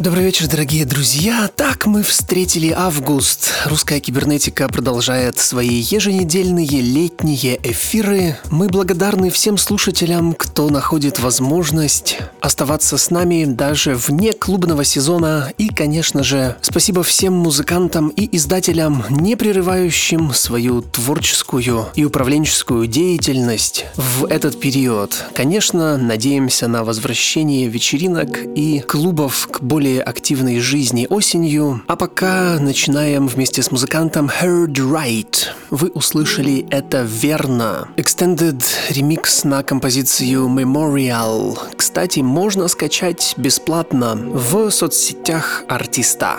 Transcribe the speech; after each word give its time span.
Добрый 0.00 0.24
вечер, 0.24 0.48
дорогие 0.48 0.86
друзья. 0.86 1.50
Так 1.54 1.84
мы 1.84 2.02
встретили 2.02 2.72
август. 2.74 3.52
Русская 3.66 4.00
кибернетика 4.00 4.66
продолжает 4.66 5.38
свои 5.38 5.74
еженедельные 5.74 6.80
летние 6.80 7.60
эфиры. 7.62 8.38
Мы 8.50 8.68
благодарны 8.68 9.28
всем 9.28 9.58
слушателям, 9.58 10.32
кто 10.32 10.70
находит 10.70 11.18
возможность 11.18 12.16
оставаться 12.40 12.96
с 12.96 13.10
нами 13.10 13.44
даже 13.44 13.94
вне 13.94 14.32
клубного 14.32 14.84
сезона. 14.84 15.52
И, 15.58 15.68
конечно 15.68 16.24
же, 16.24 16.56
спасибо 16.62 17.02
всем 17.02 17.34
музыкантам 17.34 18.08
и 18.08 18.34
издателям, 18.38 19.04
не 19.10 19.36
прерывающим 19.36 20.32
свою 20.32 20.80
творческую 20.80 21.88
и 21.94 22.06
управленческую 22.06 22.86
деятельность 22.86 23.84
в 23.96 24.24
этот 24.24 24.58
период. 24.58 25.26
Конечно, 25.34 25.98
надеемся 25.98 26.68
на 26.68 26.84
возвращение 26.84 27.68
вечеринок 27.68 28.38
и 28.54 28.80
клубов 28.80 29.46
к 29.52 29.60
более 29.60 29.89
более 29.90 30.02
активной 30.02 30.60
жизни 30.60 31.06
осенью. 31.10 31.82
А 31.86 31.96
пока 31.96 32.58
начинаем 32.60 33.26
вместе 33.26 33.62
с 33.62 33.70
музыкантом 33.70 34.30
Heard 34.40 34.74
Right. 34.74 35.46
Вы 35.70 35.88
услышали 35.88 36.66
это 36.70 37.02
верно. 37.02 37.88
Extended 37.96 38.62
ремикс 38.90 39.44
на 39.44 39.62
композицию 39.62 40.46
Memorial. 40.48 41.58
Кстати, 41.76 42.20
можно 42.20 42.68
скачать 42.68 43.34
бесплатно 43.36 44.14
в 44.14 44.70
соцсетях 44.70 45.64
артиста. 45.68 46.38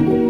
you 0.00 0.29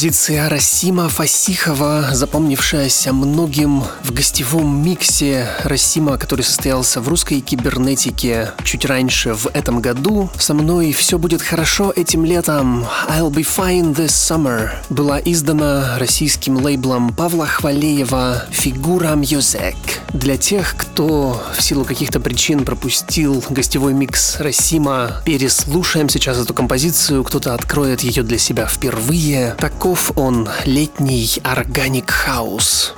Композиция 0.00 0.48
Расима 0.48 1.10
Фасихова, 1.10 2.08
запомнившаяся 2.14 3.12
многим 3.12 3.84
в 4.02 4.14
гостевом 4.14 4.82
миксе 4.82 5.46
Расима, 5.62 6.16
который 6.16 6.40
состоялся 6.40 7.02
в 7.02 7.08
русской 7.08 7.40
кибернетике 7.40 8.52
чуть 8.64 8.86
раньше 8.86 9.34
в 9.34 9.48
этом 9.48 9.82
году. 9.82 10.30
Со 10.38 10.54
мной 10.54 10.92
все 10.92 11.18
будет 11.18 11.42
хорошо 11.42 11.92
этим 11.94 12.24
летом. 12.24 12.86
I'll 13.10 13.30
be 13.30 13.44
fine 13.44 13.94
this 13.94 14.06
summer 14.06 14.70
была 14.88 15.20
издана 15.22 15.98
российским 15.98 16.56
лейблом 16.56 17.12
Павла 17.12 17.44
Хвалеева 17.44 18.44
«Figura 18.52 19.12
Music». 19.16 19.76
Для 20.12 20.36
тех, 20.36 20.76
кто 20.76 21.42
в 21.56 21.62
силу 21.62 21.84
каких-то 21.84 22.20
причин 22.20 22.64
пропустил 22.64 23.42
гостевой 23.50 23.92
микс 23.94 24.38
Расима, 24.38 25.22
переслушаем 25.24 26.08
сейчас 26.08 26.38
эту 26.38 26.54
композицию, 26.54 27.24
кто-то 27.24 27.54
откроет 27.54 28.02
ее 28.02 28.22
для 28.22 28.38
себя 28.38 28.66
впервые. 28.66 29.56
Так 29.58 29.70
Таков 29.80 30.12
он, 30.16 30.46
летний 30.66 31.40
organic 31.42 32.10
house. 32.10 32.92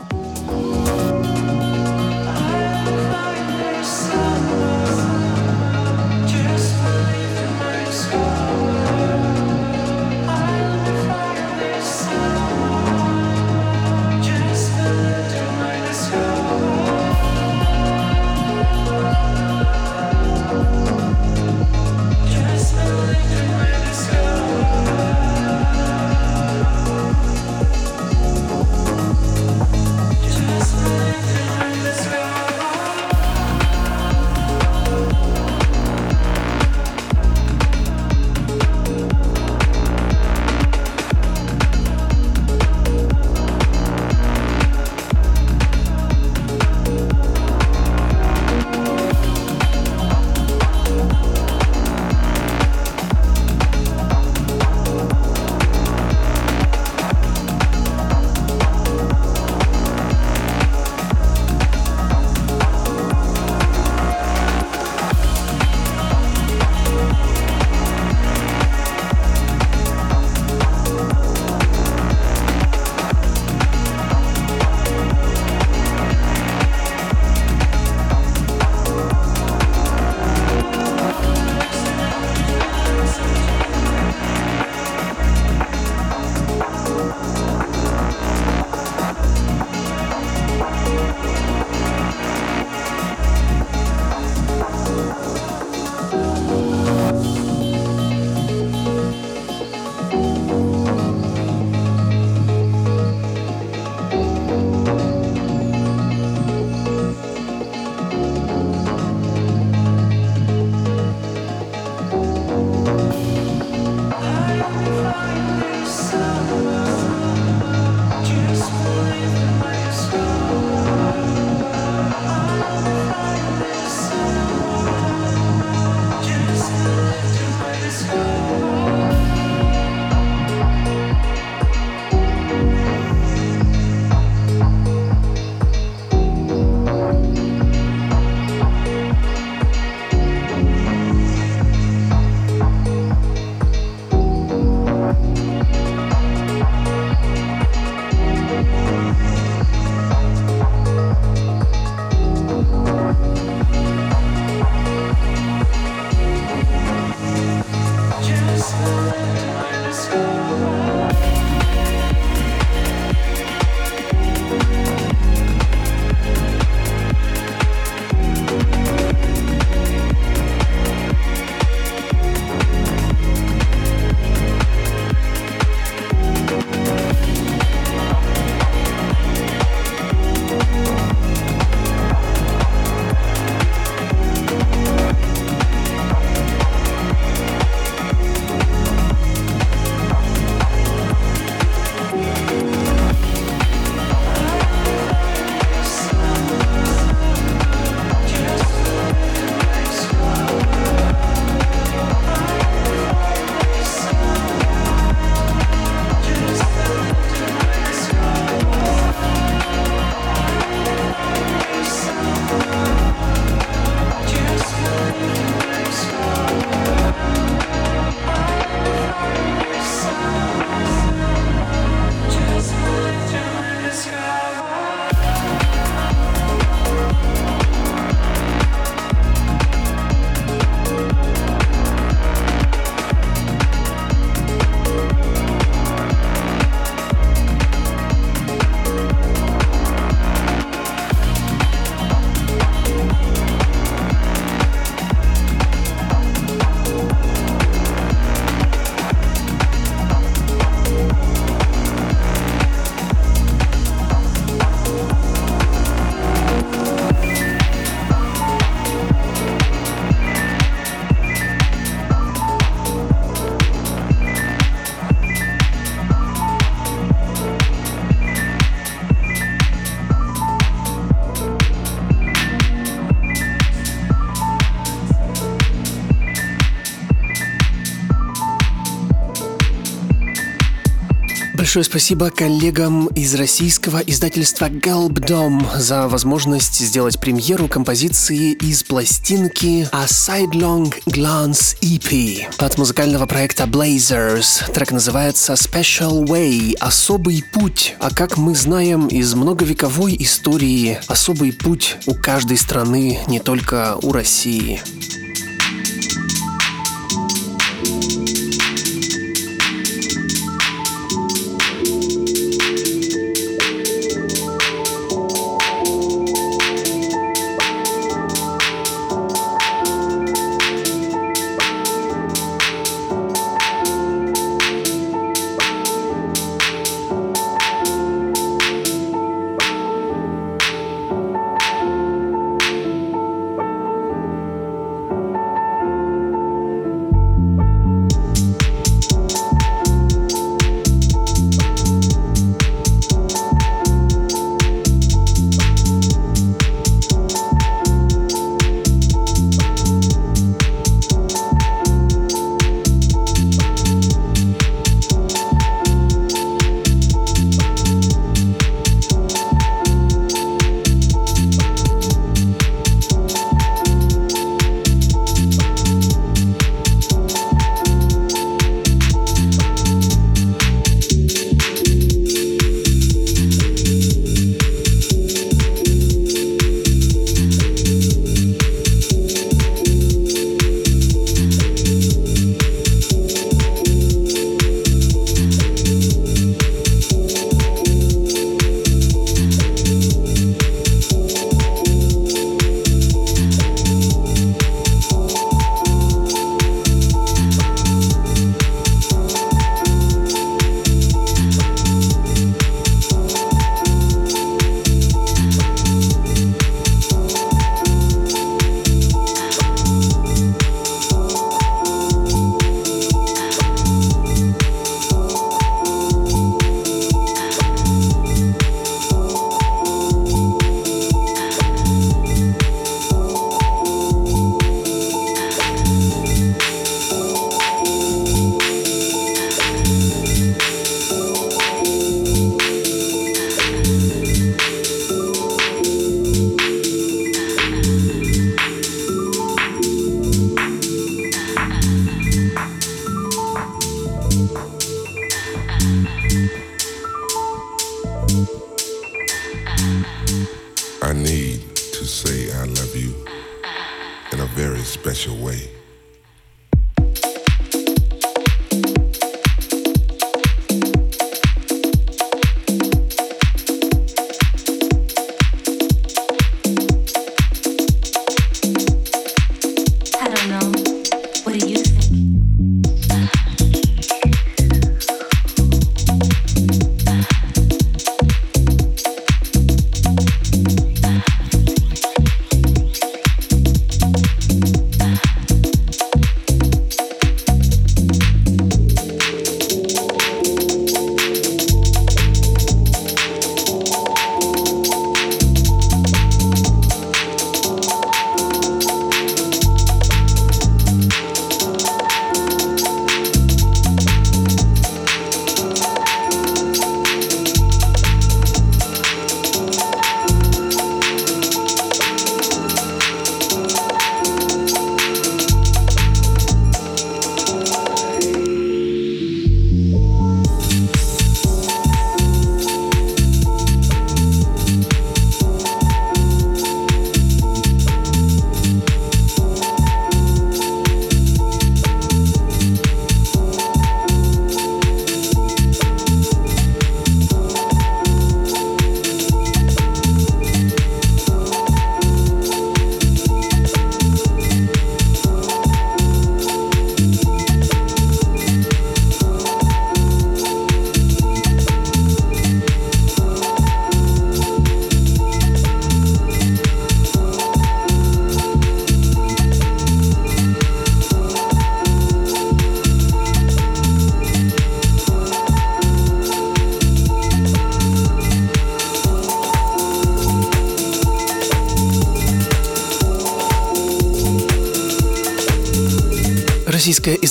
Большое 281.73 281.85
спасибо 281.87 282.29
коллегам 282.29 283.07
из 283.07 283.35
российского 283.35 283.97
издательства 284.01 284.69
Galbdom 284.69 285.79
за 285.79 286.07
возможность 286.07 286.79
сделать 286.79 287.19
премьеру 287.19 287.67
композиции 287.67 288.53
из 288.53 288.83
пластинки 288.83 289.89
A 289.91 290.05
Sidelong 290.05 290.93
Glance 291.07 291.75
EP 291.81 292.45
от 292.59 292.77
музыкального 292.77 293.25
проекта 293.25 293.65
Blazers. 293.65 294.71
Трек 294.71 294.93
называется 294.93 295.55
Special 295.55 296.27
Way– 296.27 296.75
Особый 296.79 297.43
путь. 297.43 297.95
А 298.01 298.11
как 298.11 298.37
мы 298.37 298.55
знаем 298.55 299.07
из 299.07 299.33
многовековой 299.33 300.15
истории, 300.19 301.01
особый 301.07 301.55
путь 301.55 301.97
у 302.05 302.13
каждой 302.13 302.59
страны, 302.59 303.19
не 303.29 303.41
только 303.41 303.97
у 304.03 304.13
России. 304.13 304.83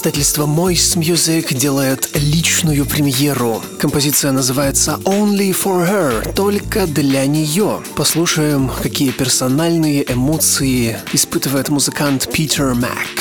Издательство 0.02 0.48
Moist 0.48 0.98
Music 0.98 1.54
делает 1.54 2.10
личную 2.16 2.88
премьеру. 2.88 3.62
Композиция 3.78 4.32
называется 4.32 5.00
Only 5.04 5.52
for 5.52 5.88
Her, 5.88 6.34
только 6.34 6.88
для 6.88 7.28
нее. 7.28 7.84
Послушаем, 7.96 8.72
какие 8.82 9.12
персональные 9.12 10.12
эмоции 10.12 10.98
испытывает 11.14 11.70
музыкант 11.70 12.32
Питер 12.34 12.74
Мак. 12.74 13.21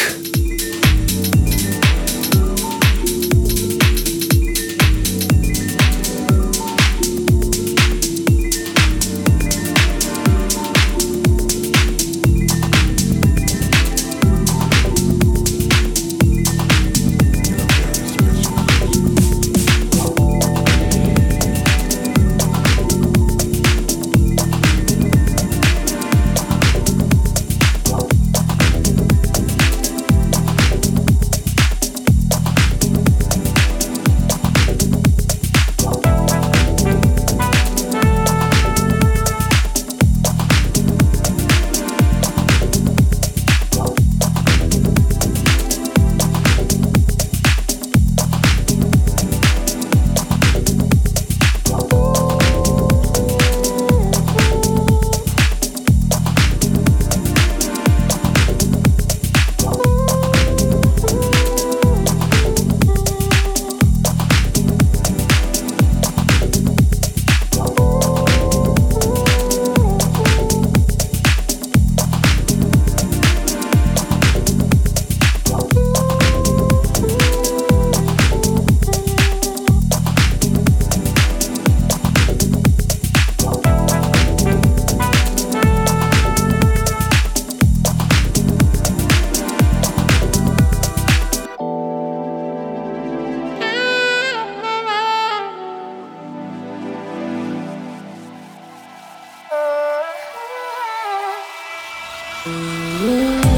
Yeah. 102.47 103.50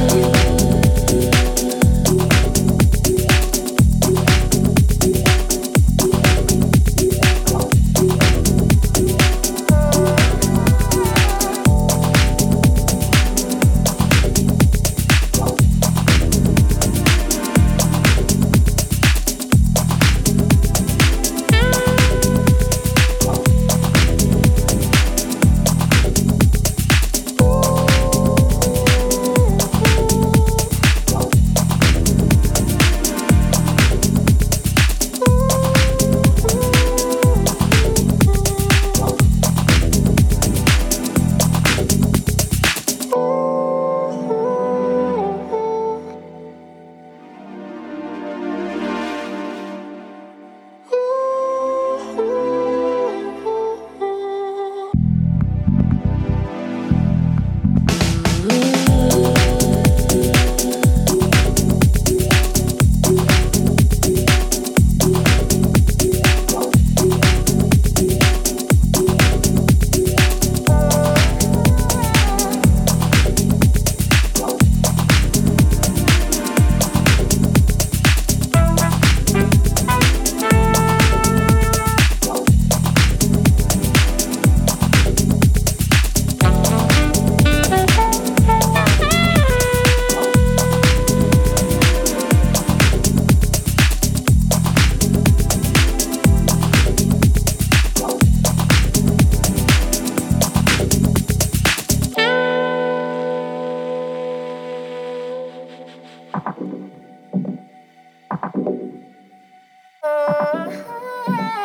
Oh. 110.55 111.62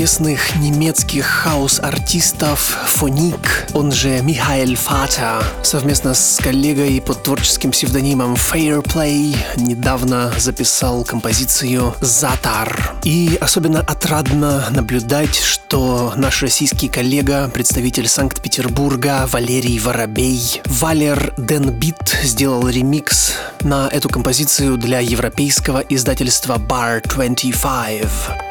Известных 0.00 0.56
немецких 0.56 1.26
хаос-артистов 1.26 2.58
Фоник, 2.86 3.66
он 3.74 3.92
же 3.92 4.22
Михаэль 4.22 4.74
Фата, 4.74 5.44
совместно 5.62 6.14
с 6.14 6.38
коллегой 6.42 7.02
под 7.02 7.22
творческим 7.22 7.70
псевдонимом 7.70 8.32
Fairplay 8.32 9.36
недавно 9.56 10.32
записал 10.38 11.04
композицию 11.04 11.94
«Затар». 12.00 12.94
И 13.04 13.36
особенно 13.42 13.80
отрадно 13.80 14.64
наблюдать, 14.70 15.34
что 15.34 16.14
наш 16.16 16.40
российский 16.40 16.88
коллега, 16.88 17.50
представитель 17.52 18.08
Санкт-Петербурга 18.08 19.28
Валерий 19.30 19.78
Воробей, 19.78 20.62
Валер 20.64 21.34
Денбит 21.36 22.16
сделал 22.22 22.66
ремикс 22.66 23.34
на 23.60 23.86
эту 23.88 24.08
композицию 24.08 24.78
для 24.78 25.00
европейского 25.00 25.80
издательства 25.80 26.56
Bar 26.56 27.06
25. 27.06 28.49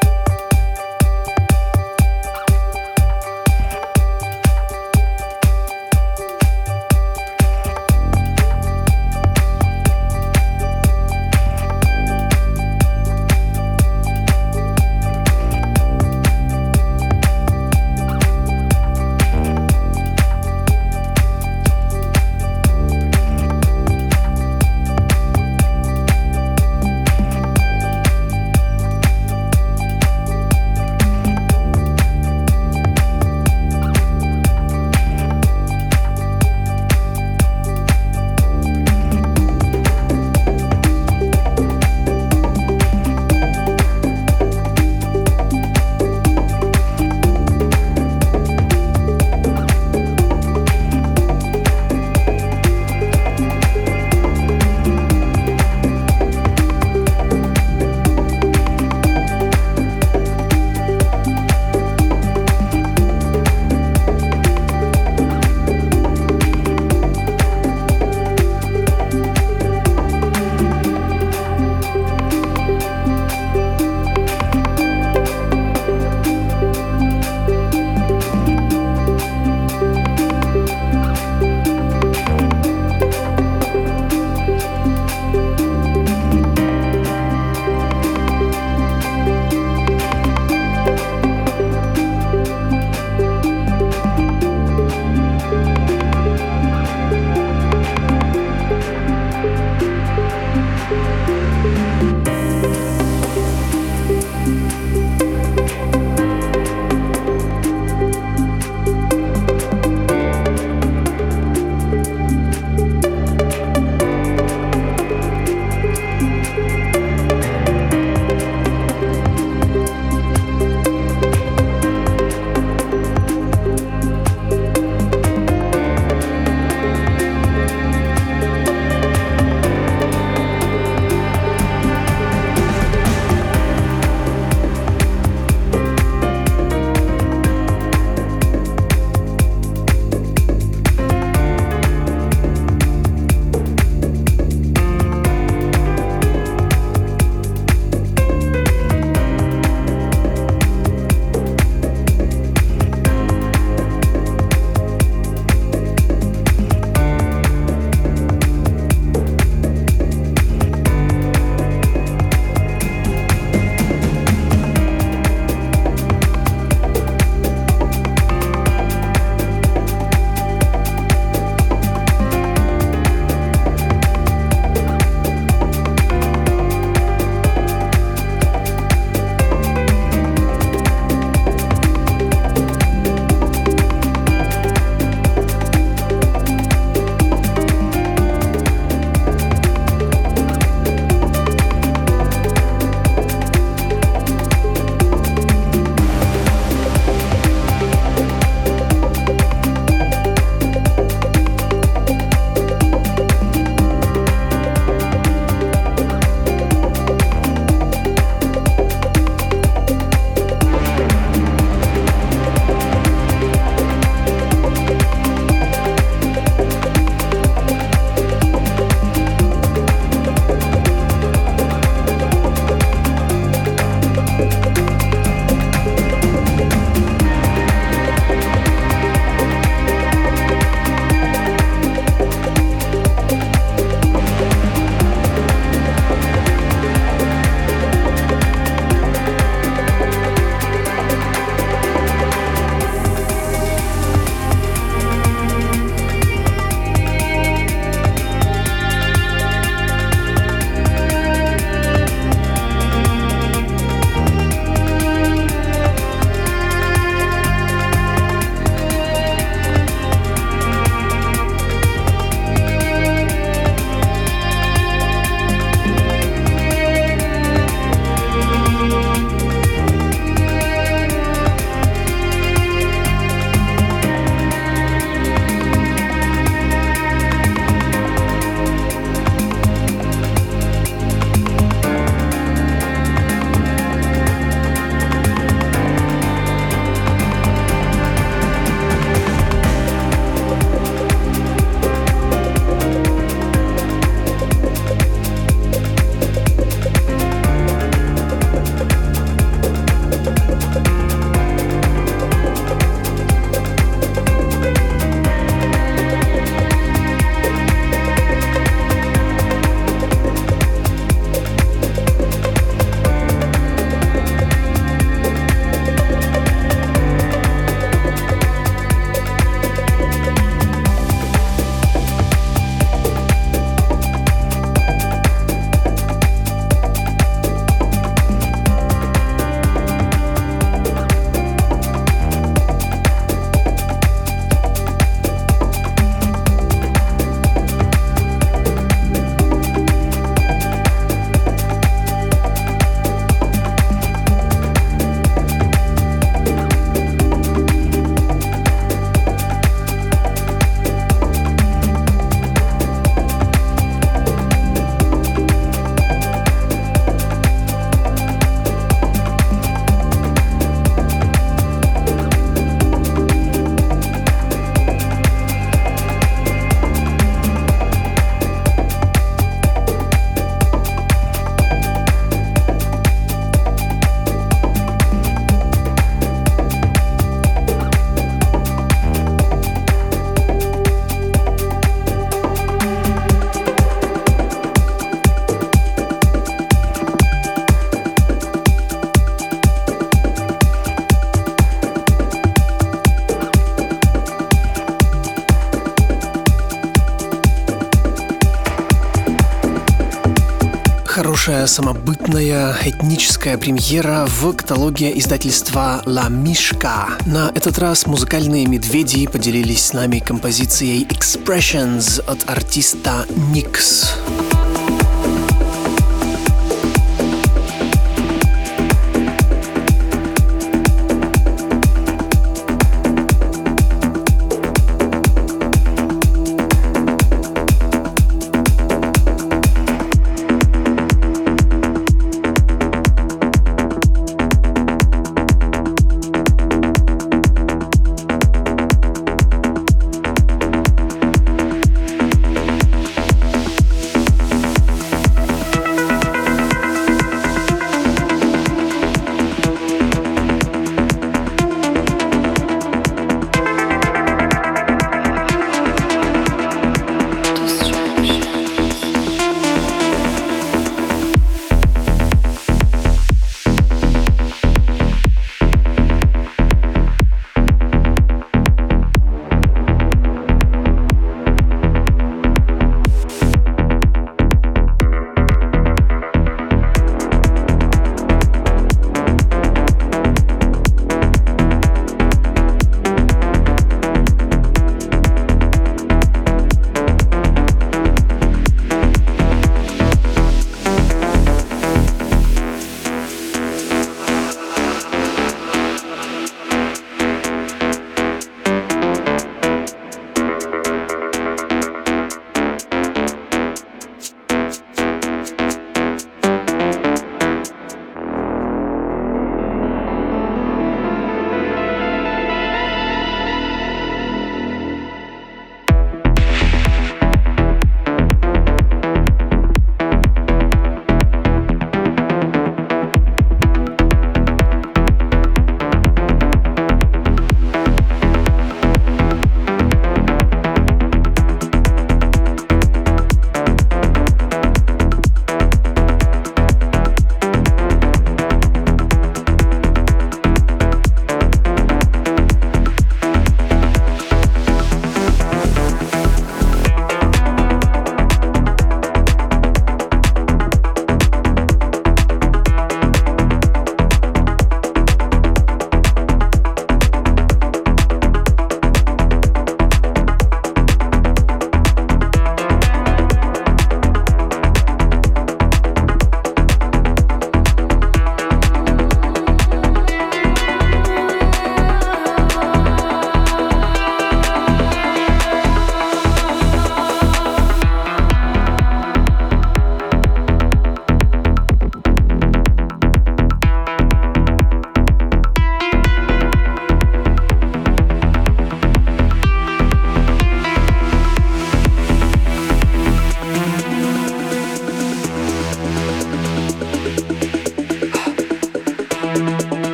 Хорошая 401.50 401.66
самобытная 401.66 402.76
этническая 402.84 403.58
премьера 403.58 404.24
в 404.28 404.52
каталоге 404.52 405.18
издательства 405.18 406.00
«La 406.06 406.30
Mishka». 406.30 407.08
На 407.26 407.50
этот 407.52 407.76
раз 407.78 408.06
музыкальные 408.06 408.66
медведи 408.66 409.26
поделились 409.26 409.86
с 409.86 409.92
нами 409.92 410.20
композицией 410.20 411.04
«Expressions» 411.08 412.22
от 412.24 412.48
артиста 412.48 413.26
Nix. 413.52 414.14
Русская 414.20 414.49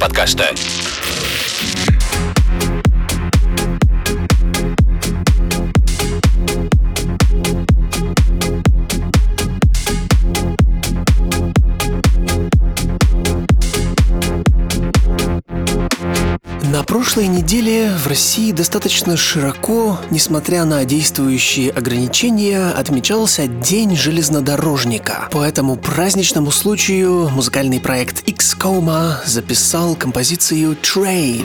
подкаста. 0.00 0.69
Неделе 17.50 17.90
в 17.96 18.06
России 18.06 18.52
достаточно 18.52 19.16
широко, 19.16 19.98
несмотря 20.10 20.64
на 20.64 20.84
действующие 20.84 21.72
ограничения, 21.72 22.70
отмечался 22.70 23.48
День 23.48 23.96
железнодорожника. 23.96 25.28
По 25.32 25.42
этому 25.42 25.74
праздничному 25.74 26.52
случаю 26.52 27.28
музыкальный 27.28 27.80
проект 27.80 28.22
X-Coma 28.28 29.16
записал 29.26 29.96
композицию 29.96 30.76
Train. 30.80 31.44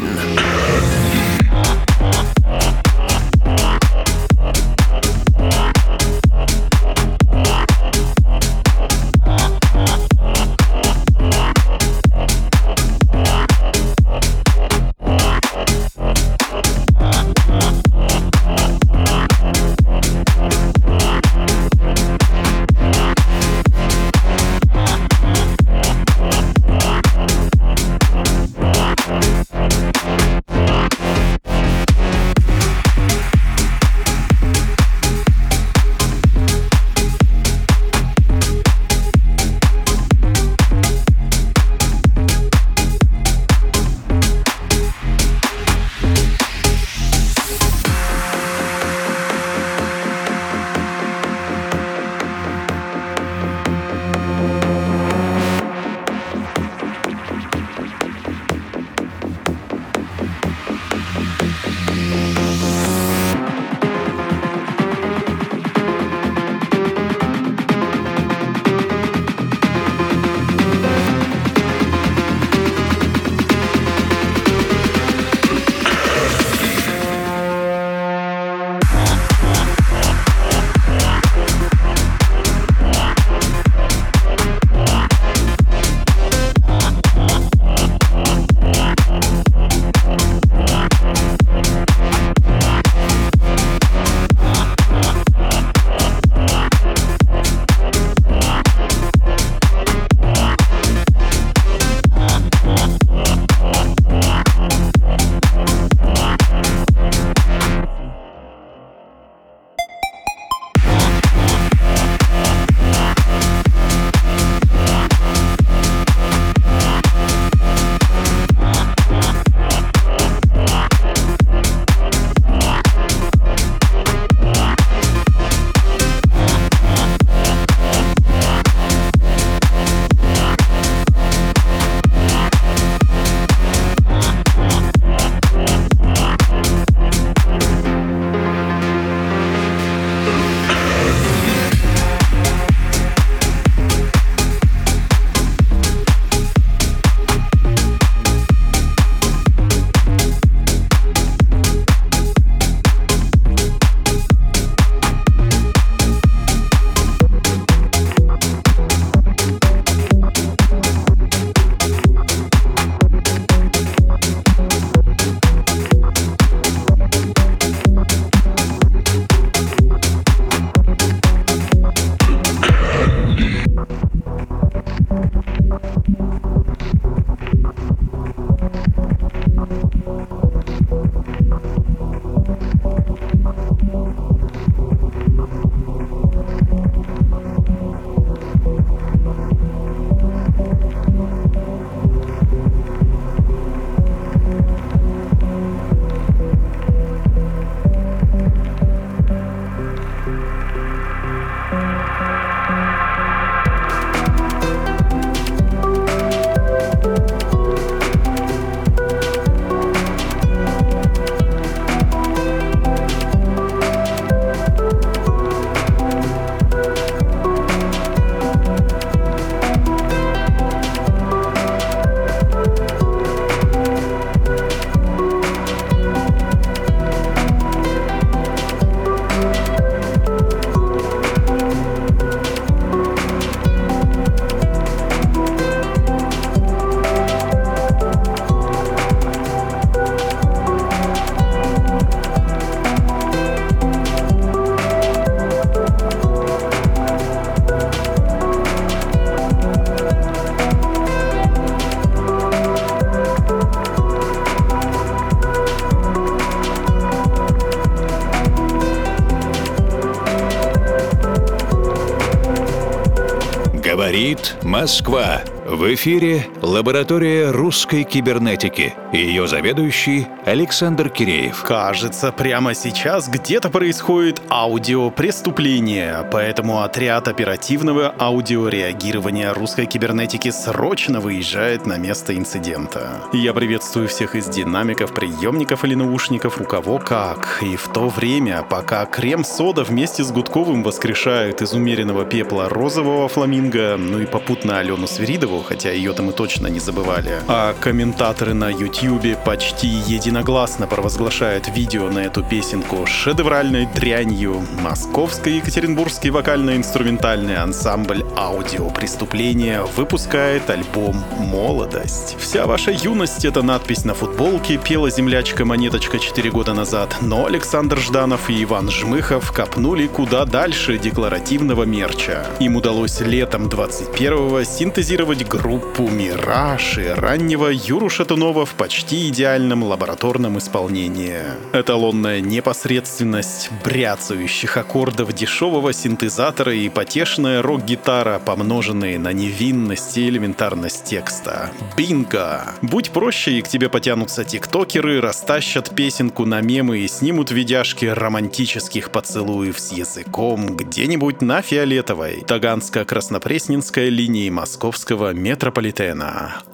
Москва. 264.86 265.42
В 265.66 265.96
эфире 265.96 266.48
лаборатория 266.66 267.52
русской 267.52 268.04
кибернетики. 268.04 268.96
Ее 269.14 269.48
заведующий 269.48 270.28
Александр 270.46 271.10
Киреев. 271.10 271.62
Кажется, 271.64 272.32
прямо 272.32 272.74
сейчас 272.74 273.30
где-то 273.30 273.70
происходит 273.70 274.42
аудиопреступление, 274.50 276.28
поэтому 276.32 276.82
отряд 276.82 277.28
оперативного 277.28 278.14
аудиореагирования 278.18 279.54
русской 279.54 279.86
кибернетики 279.86 280.50
срочно 280.50 281.20
выезжает 281.20 281.86
на 281.86 281.98
место 281.98 282.36
инцидента. 282.36 283.22
Я 283.32 283.54
приветствую 283.54 284.08
всех 284.08 284.36
из 284.36 284.48
динамиков, 284.48 285.14
приемников 285.14 285.86
или 285.86 285.94
наушников, 285.94 286.60
у 286.60 286.64
кого 286.64 286.98
как. 286.98 287.60
И 287.62 287.76
в 287.76 287.88
то 287.90 288.10
время, 288.10 288.66
пока 288.68 289.06
крем-сода 289.06 289.84
вместе 289.84 290.24
с 290.24 290.32
Гудковым 290.32 290.82
воскрешают 290.84 291.62
из 291.62 291.74
умеренного 291.74 292.26
пепла 292.26 292.70
розового 292.70 293.28
фламинго, 293.28 293.98
ну 293.98 294.20
и 294.20 294.26
попутно 294.26 294.80
Алену 294.80 295.08
Свиридову, 295.08 295.62
хотя 295.62 295.92
ее-то 295.92 296.24
мы 296.24 296.34
точно 296.34 296.55
не 296.64 296.80
забывали. 296.80 297.32
А 297.48 297.74
комментаторы 297.80 298.54
на 298.54 298.70
YouTube 298.70 299.38
почти 299.44 299.88
единогласно 299.88 300.88
провозглашают 300.88 301.70
видео 301.70 302.10
на 302.10 302.20
эту 302.20 302.44
песенку 302.44 303.06
шедевральной 303.06 303.86
дрянью. 303.86 304.66
Московский 304.82 305.58
Екатеринбургский 305.58 306.30
вокально-инструментальный 306.30 307.58
ансамбль 307.58 308.26
«Аудио 308.38 308.90
преступления» 308.90 309.84
выпускает 309.96 310.70
альбом 310.70 311.24
«Молодость». 311.38 312.36
Вся 312.40 312.66
ваша 312.66 312.92
юность— 312.92 313.46
это 313.46 313.62
надпись 313.62 314.06
на 314.06 314.14
футболке, 314.14 314.78
пела 314.78 315.10
землячка-монеточка 315.10 316.20
4 316.20 316.52
года 316.52 316.74
назад, 316.74 317.18
но 317.22 317.46
Александр 317.46 318.00
Жданов 318.00 318.50
и 318.50 318.64
Иван 318.64 318.90
Жмыхов 318.90 319.52
копнули 319.52 320.08
куда 320.08 320.46
дальше 320.46 320.98
декларативного 320.98 321.84
мерча. 321.84 322.46
Им 322.60 322.76
удалось 322.76 323.20
летом 323.20 323.68
21-го 323.68 324.64
синтезировать 324.64 325.48
группу 325.48 326.08
«Мираж» 326.08 326.45
и 326.46 327.08
раннего 327.08 327.70
Юру 327.70 328.08
Шатунова 328.08 328.68
в 328.68 328.76
почти 328.76 329.30
идеальном 329.30 329.84
лабораторном 329.84 330.60
исполнении. 330.60 331.40
Эталонная 331.74 332.40
непосредственность 332.40 333.72
бряцающих 333.84 334.78
аккордов 334.78 335.34
дешевого 335.34 335.92
синтезатора 335.92 336.76
и 336.76 336.88
потешная 336.90 337.64
рок-гитара, 337.64 338.38
помноженные 338.38 339.18
на 339.18 339.34
невинность 339.34 340.18
и 340.20 340.30
элементарность 340.30 341.06
текста. 341.06 341.72
Бинго! 341.98 342.76
Будь 342.84 343.10
проще, 343.10 343.54
и 343.54 343.62
к 343.64 343.68
тебе 343.68 343.90
потянутся 343.90 344.44
тиктокеры, 344.44 345.22
растащат 345.22 345.96
песенку 345.96 346.46
на 346.46 346.62
мемы 346.62 347.00
и 347.00 347.08
снимут 347.08 347.50
видяшки 347.50 348.06
романтических 348.06 349.10
поцелуев 349.10 349.80
с 349.80 349.92
языком 349.92 350.76
где-нибудь 350.76 351.42
на 351.42 351.64
Фиолетовой, 351.64 352.44
Таганско-Краснопресненской 352.48 354.10
линии 354.10 354.52
московского 354.52 355.34
метрополитена. 355.34 356.25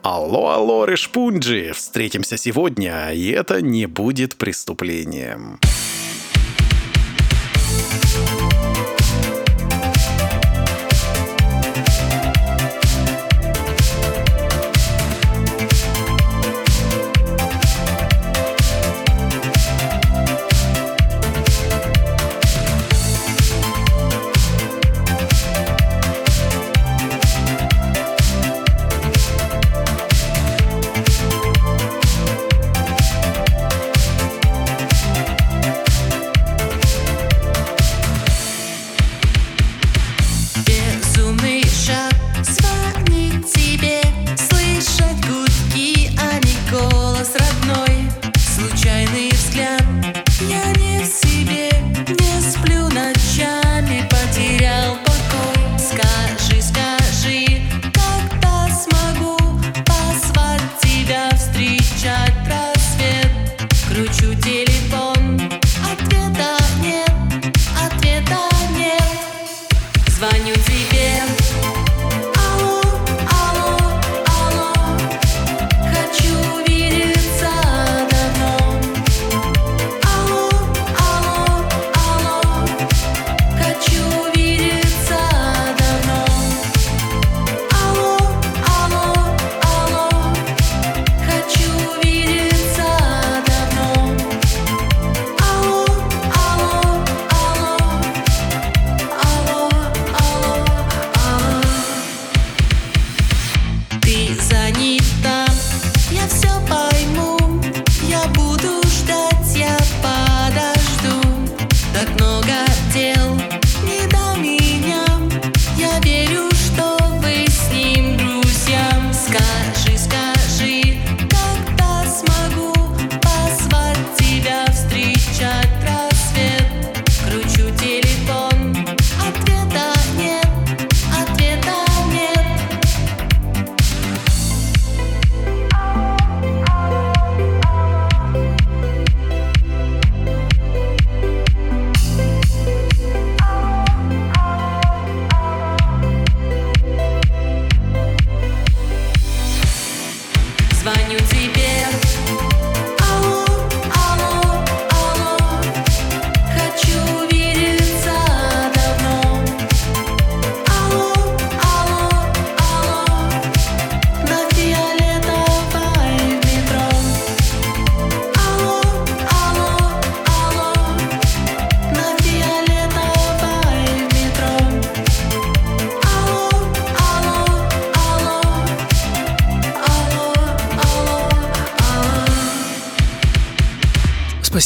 Алло, 0.01 0.49
алло, 0.49 0.85
Решпунджи! 0.85 1.71
Встретимся 1.73 2.37
сегодня, 2.37 3.11
и 3.13 3.29
это 3.29 3.61
не 3.61 3.85
будет 3.85 4.35
преступлением. 4.35 5.59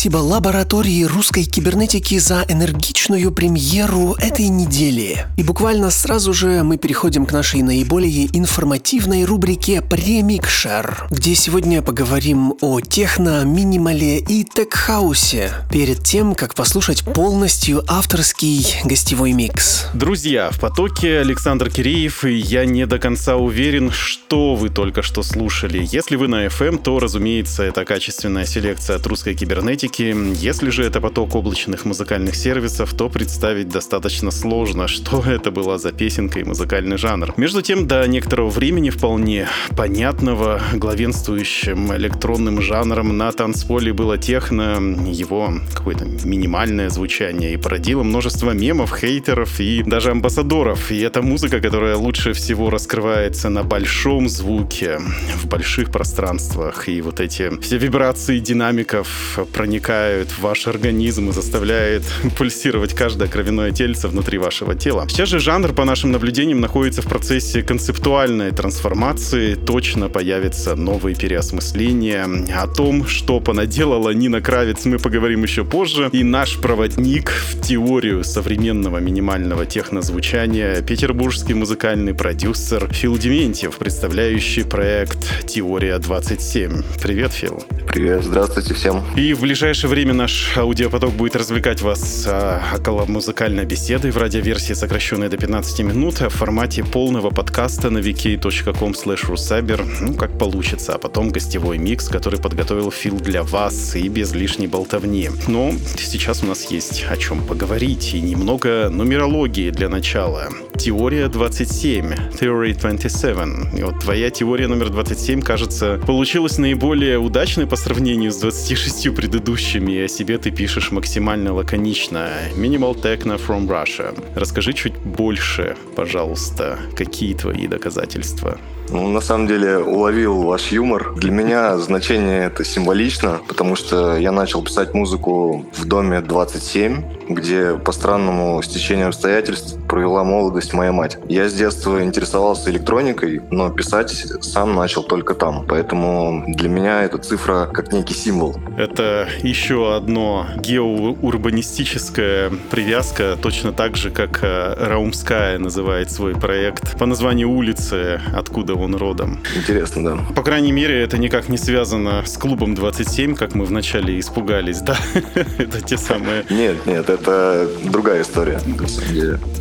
Спасибо 0.06 0.22
лаборатории 0.22 1.04
русской 1.04 1.46
кибернетики 1.46 2.20
за 2.20 2.46
энергичную 2.48 3.32
премьеру 3.32 4.14
этой 4.20 4.50
недели. 4.50 5.26
И 5.36 5.42
буквально 5.42 5.90
сразу 5.90 6.32
же 6.32 6.62
мы 6.62 6.78
переходим 6.78 7.26
к 7.26 7.32
нашей 7.32 7.64
наиболее 7.64 8.28
информативной 8.38 9.26
рубрике 9.26 9.82
«Премикшер», 9.82 11.08
где 11.10 11.34
сегодня 11.34 11.82
поговорим 11.82 12.54
о 12.62 12.82
техно, 12.82 13.44
минимале 13.46 14.20
и 14.20 14.44
тек-хаусе, 14.44 15.50
перед 15.72 16.04
тем, 16.04 16.36
как 16.36 16.54
послушать 16.54 17.04
полностью 17.04 17.84
авторский 17.88 18.64
гостевой 18.84 19.32
микс. 19.32 19.88
Друзья, 19.96 20.52
в 20.52 20.60
потоке 20.60 21.18
Александр 21.18 21.72
Киреев, 21.72 22.26
и 22.26 22.36
я 22.36 22.66
не 22.66 22.86
до 22.86 23.00
конца 23.00 23.38
уверен, 23.38 23.90
что 23.90 24.54
вы 24.54 24.70
только 24.70 25.02
что 25.02 25.24
слушали. 25.24 25.88
Если 25.92 26.16
вы 26.16 26.28
на 26.28 26.46
FM, 26.46 26.84
то, 26.84 27.00
разумеется, 27.00 27.64
это 27.64 27.86
качественная 27.86 28.46
селекция 28.46 28.98
от 28.98 29.08
русской 29.08 29.34
кибернетики. 29.34 29.95
Если 29.98 30.72
же 30.72 30.84
это 30.84 31.00
поток 31.00 31.36
облачных 31.36 31.86
музыкальных 31.86 32.36
сервисов, 32.36 32.94
то 32.94 33.08
представить 33.08 33.70
достаточно 33.70 34.30
сложно, 34.32 34.88
что 34.90 35.24
это 35.26 35.52
была 35.52 35.78
за 35.78 35.92
песенка 35.92 36.40
и 36.40 36.44
музыкальный 36.44 36.98
жанр. 36.98 37.34
Между 37.38 37.62
тем, 37.62 37.88
до 37.88 38.06
некоторого 38.08 38.50
времени 38.50 38.90
вполне 38.90 39.48
понятного 39.78 40.62
главенствующим 40.74 41.96
электронным 41.96 42.62
жанром 42.62 43.18
на 43.18 43.32
танцполе 43.32 43.94
было 43.94 44.18
техно, 44.18 44.80
его 45.08 45.54
какое-то 45.74 46.06
минимальное 46.26 46.90
звучание 46.90 47.54
и 47.54 47.58
породило 47.58 48.04
множество 48.04 48.52
мемов, 48.52 48.94
хейтеров 49.00 49.60
и 49.60 49.84
даже 49.84 50.12
амбассадоров. 50.12 50.92
И 50.92 51.00
это 51.00 51.22
музыка, 51.22 51.62
которая 51.62 51.96
лучше 51.96 52.34
всего 52.34 52.70
раскрывается 52.70 53.50
на 53.50 53.64
большом 53.64 54.28
звуке, 54.28 55.00
в 55.36 55.48
больших 55.48 55.92
пространствах. 55.92 56.90
И 56.90 57.02
вот 57.02 57.20
эти 57.20 57.50
все 57.62 57.78
вибрации 57.78 58.40
динамиков 58.40 59.40
проникают 59.54 59.85
в 59.88 60.40
ваш 60.40 60.68
организм 60.68 61.30
и 61.30 61.32
заставляют 61.32 62.04
пульсировать 62.38 62.94
каждое 62.94 63.28
кровяное 63.28 63.72
тельце 63.72 64.08
внутри 64.08 64.38
вашего 64.38 64.74
тела. 64.74 65.06
Сейчас 65.08 65.30
же 65.30 65.40
жанр, 65.40 65.74
по 65.74 65.86
нашим 65.86 66.12
наблюдениям, 66.12 66.60
находится 66.60 67.02
в 67.02 67.06
процессе 67.06 67.62
концептуальной 67.62 68.52
трансформации. 68.52 69.54
Точно 69.54 70.10
появятся 70.10 70.76
новые 70.76 71.16
переосмысления. 71.16 72.28
О 72.56 72.68
том, 72.68 73.06
что 73.06 73.40
понаделала 73.40 74.10
Нина 74.10 74.42
Кравец, 74.42 74.86
мы 74.86 74.98
поговорим 74.98 75.44
еще 75.44 75.64
позже. 75.64 76.10
И 76.12 76.24
наш 76.24 76.60
проводник 76.60 77.30
в 77.30 77.62
теорию 77.62 78.24
современного 78.24 78.98
минимального 78.98 79.66
технозвучания 79.66 80.82
петербургский 80.82 81.54
музыкальный 81.54 82.14
продюсер 82.14 82.92
Фил 82.92 83.18
Дементьев, 83.18 83.78
представляющий 83.78 84.66
проект 84.66 85.46
«Теория 85.46 85.98
27». 85.98 86.84
Привет, 87.02 87.34
Фил. 87.34 87.64
Привет, 87.88 88.24
здравствуйте 88.24 88.74
всем. 88.74 89.04
И 89.16 89.34
в 89.34 89.42
ближайшее 89.42 89.75
время 89.84 90.14
наш 90.14 90.58
аудиопоток 90.58 91.12
будет 91.12 91.36
развлекать 91.36 91.82
вас 91.82 92.26
а, 92.28 92.62
около 92.78 93.06
музыкальной 93.06 93.66
беседы 93.66 94.12
в 94.12 94.18
радиоверсии, 94.18 94.74
сокращенной 94.74 95.28
до 95.28 95.38
15 95.38 95.80
минут, 95.82 96.22
в 96.22 96.30
формате 96.30 96.84
полного 96.84 97.30
подкаста 97.30 97.90
на 97.90 97.98
wiki.com 97.98 98.92
rusaber, 98.92 99.86
ну, 100.00 100.14
как 100.14 100.38
получится, 100.38 100.96
а 100.96 100.98
потом 100.98 101.30
гостевой 101.30 101.78
микс, 101.78 102.08
который 102.08 102.40
подготовил 102.40 102.90
Фил 102.90 103.20
для 103.20 103.44
вас 103.44 103.96
и 103.96 104.08
без 104.08 104.34
лишней 104.34 104.68
болтовни. 104.68 105.30
Но 105.48 105.74
сейчас 105.98 106.42
у 106.44 106.46
нас 106.46 106.72
есть 106.72 107.06
о 107.10 107.18
чем 107.18 107.46
поговорить 107.46 108.14
и 108.14 108.22
немного 108.22 108.90
нумерологии 108.90 109.72
для 109.72 109.90
начала. 109.90 110.50
Теория 110.78 111.28
27, 111.28 112.14
Theory 112.40 112.80
27. 112.80 113.78
И 113.78 113.84
вот 113.84 114.00
твоя 114.00 114.30
теория 114.30 114.68
номер 114.68 114.90
27, 114.90 115.42
кажется, 115.42 116.00
получилась 116.06 116.58
наиболее 116.58 117.18
удачной 117.18 117.66
по 117.66 117.76
сравнению 117.76 118.32
с 118.32 118.38
26 118.38 119.16
предыдущими, 119.16 119.55
и 119.56 120.06
о 120.06 120.08
себе 120.08 120.38
ты 120.38 120.52
пишешь 120.52 120.92
максимально 120.92 121.54
лаконично. 121.54 122.30
Minimal 122.58 123.02
Techno 123.02 123.40
from 123.40 123.68
Russia. 123.68 124.14
Расскажи 124.36 124.74
чуть 124.74 124.98
больше, 124.98 125.78
пожалуйста, 125.96 126.78
какие 126.96 127.34
твои 127.34 127.68
доказательства? 127.68 128.60
Ну, 128.90 129.08
на 129.10 129.22
самом 129.22 129.48
деле, 129.48 129.80
уловил 129.80 130.44
ваш 130.44 130.72
юмор. 130.72 131.14
Для 131.16 131.32
меня 131.32 131.78
значение 131.78 132.46
это 132.46 132.64
символично, 132.64 133.40
потому 133.48 133.76
что 133.76 134.18
я 134.18 134.32
начал 134.32 134.64
писать 134.64 134.94
музыку 134.94 135.66
в 135.74 135.86
доме 135.86 136.22
27, 136.22 137.04
где 137.30 137.74
по 137.74 137.92
странному 137.92 138.62
стечению 138.62 139.08
обстоятельств 139.08 139.78
провела 139.88 140.24
молодость 140.24 140.74
моя 140.74 140.92
мать. 140.92 141.18
Я 141.28 141.50
с 141.50 141.54
детства 141.54 142.04
интересовался 142.04 142.70
электроникой, 142.70 143.42
но 143.52 143.70
писать 143.70 144.12
сам 144.42 144.76
начал 144.76 145.04
только 145.04 145.34
там. 145.34 145.66
Поэтому 145.68 146.44
для 146.48 146.70
меня 146.70 147.04
эта 147.04 147.18
цифра 147.18 147.68
как 147.72 147.92
некий 147.92 148.14
символ. 148.14 148.56
Это 148.78 149.28
еще 149.42 149.96
одно 149.96 150.46
геоурбанистическая 150.58 152.52
привязка, 152.70 153.38
точно 153.42 153.72
так 153.74 153.96
же, 153.96 154.12
как 154.12 154.44
э, 154.44 154.76
Раумская 154.78 155.58
называет 155.58 156.12
свой 156.12 156.36
проект 156.36 156.98
по 156.98 157.06
названию 157.06 157.50
улицы, 157.50 158.22
откуда 158.34 158.75
он 158.76 158.96
родом. 158.96 159.40
Интересно, 159.56 160.04
да. 160.04 160.34
По 160.34 160.44
крайней 160.44 160.72
мере, 160.72 161.02
это 161.02 161.18
никак 161.18 161.50
не 161.50 161.58
связано 161.58 162.24
с 162.26 162.38
клубом 162.38 162.76
27, 162.76 163.36
как 163.36 163.56
мы 163.56 163.66
вначале 163.66 164.20
испугались, 164.20 164.82
да? 164.82 164.98
это 165.58 165.82
те 165.82 165.98
самые... 165.98 166.46
Нет, 166.50 166.86
нет, 166.86 167.10
это 167.10 167.70
другая 167.84 168.22
история. 168.22 168.60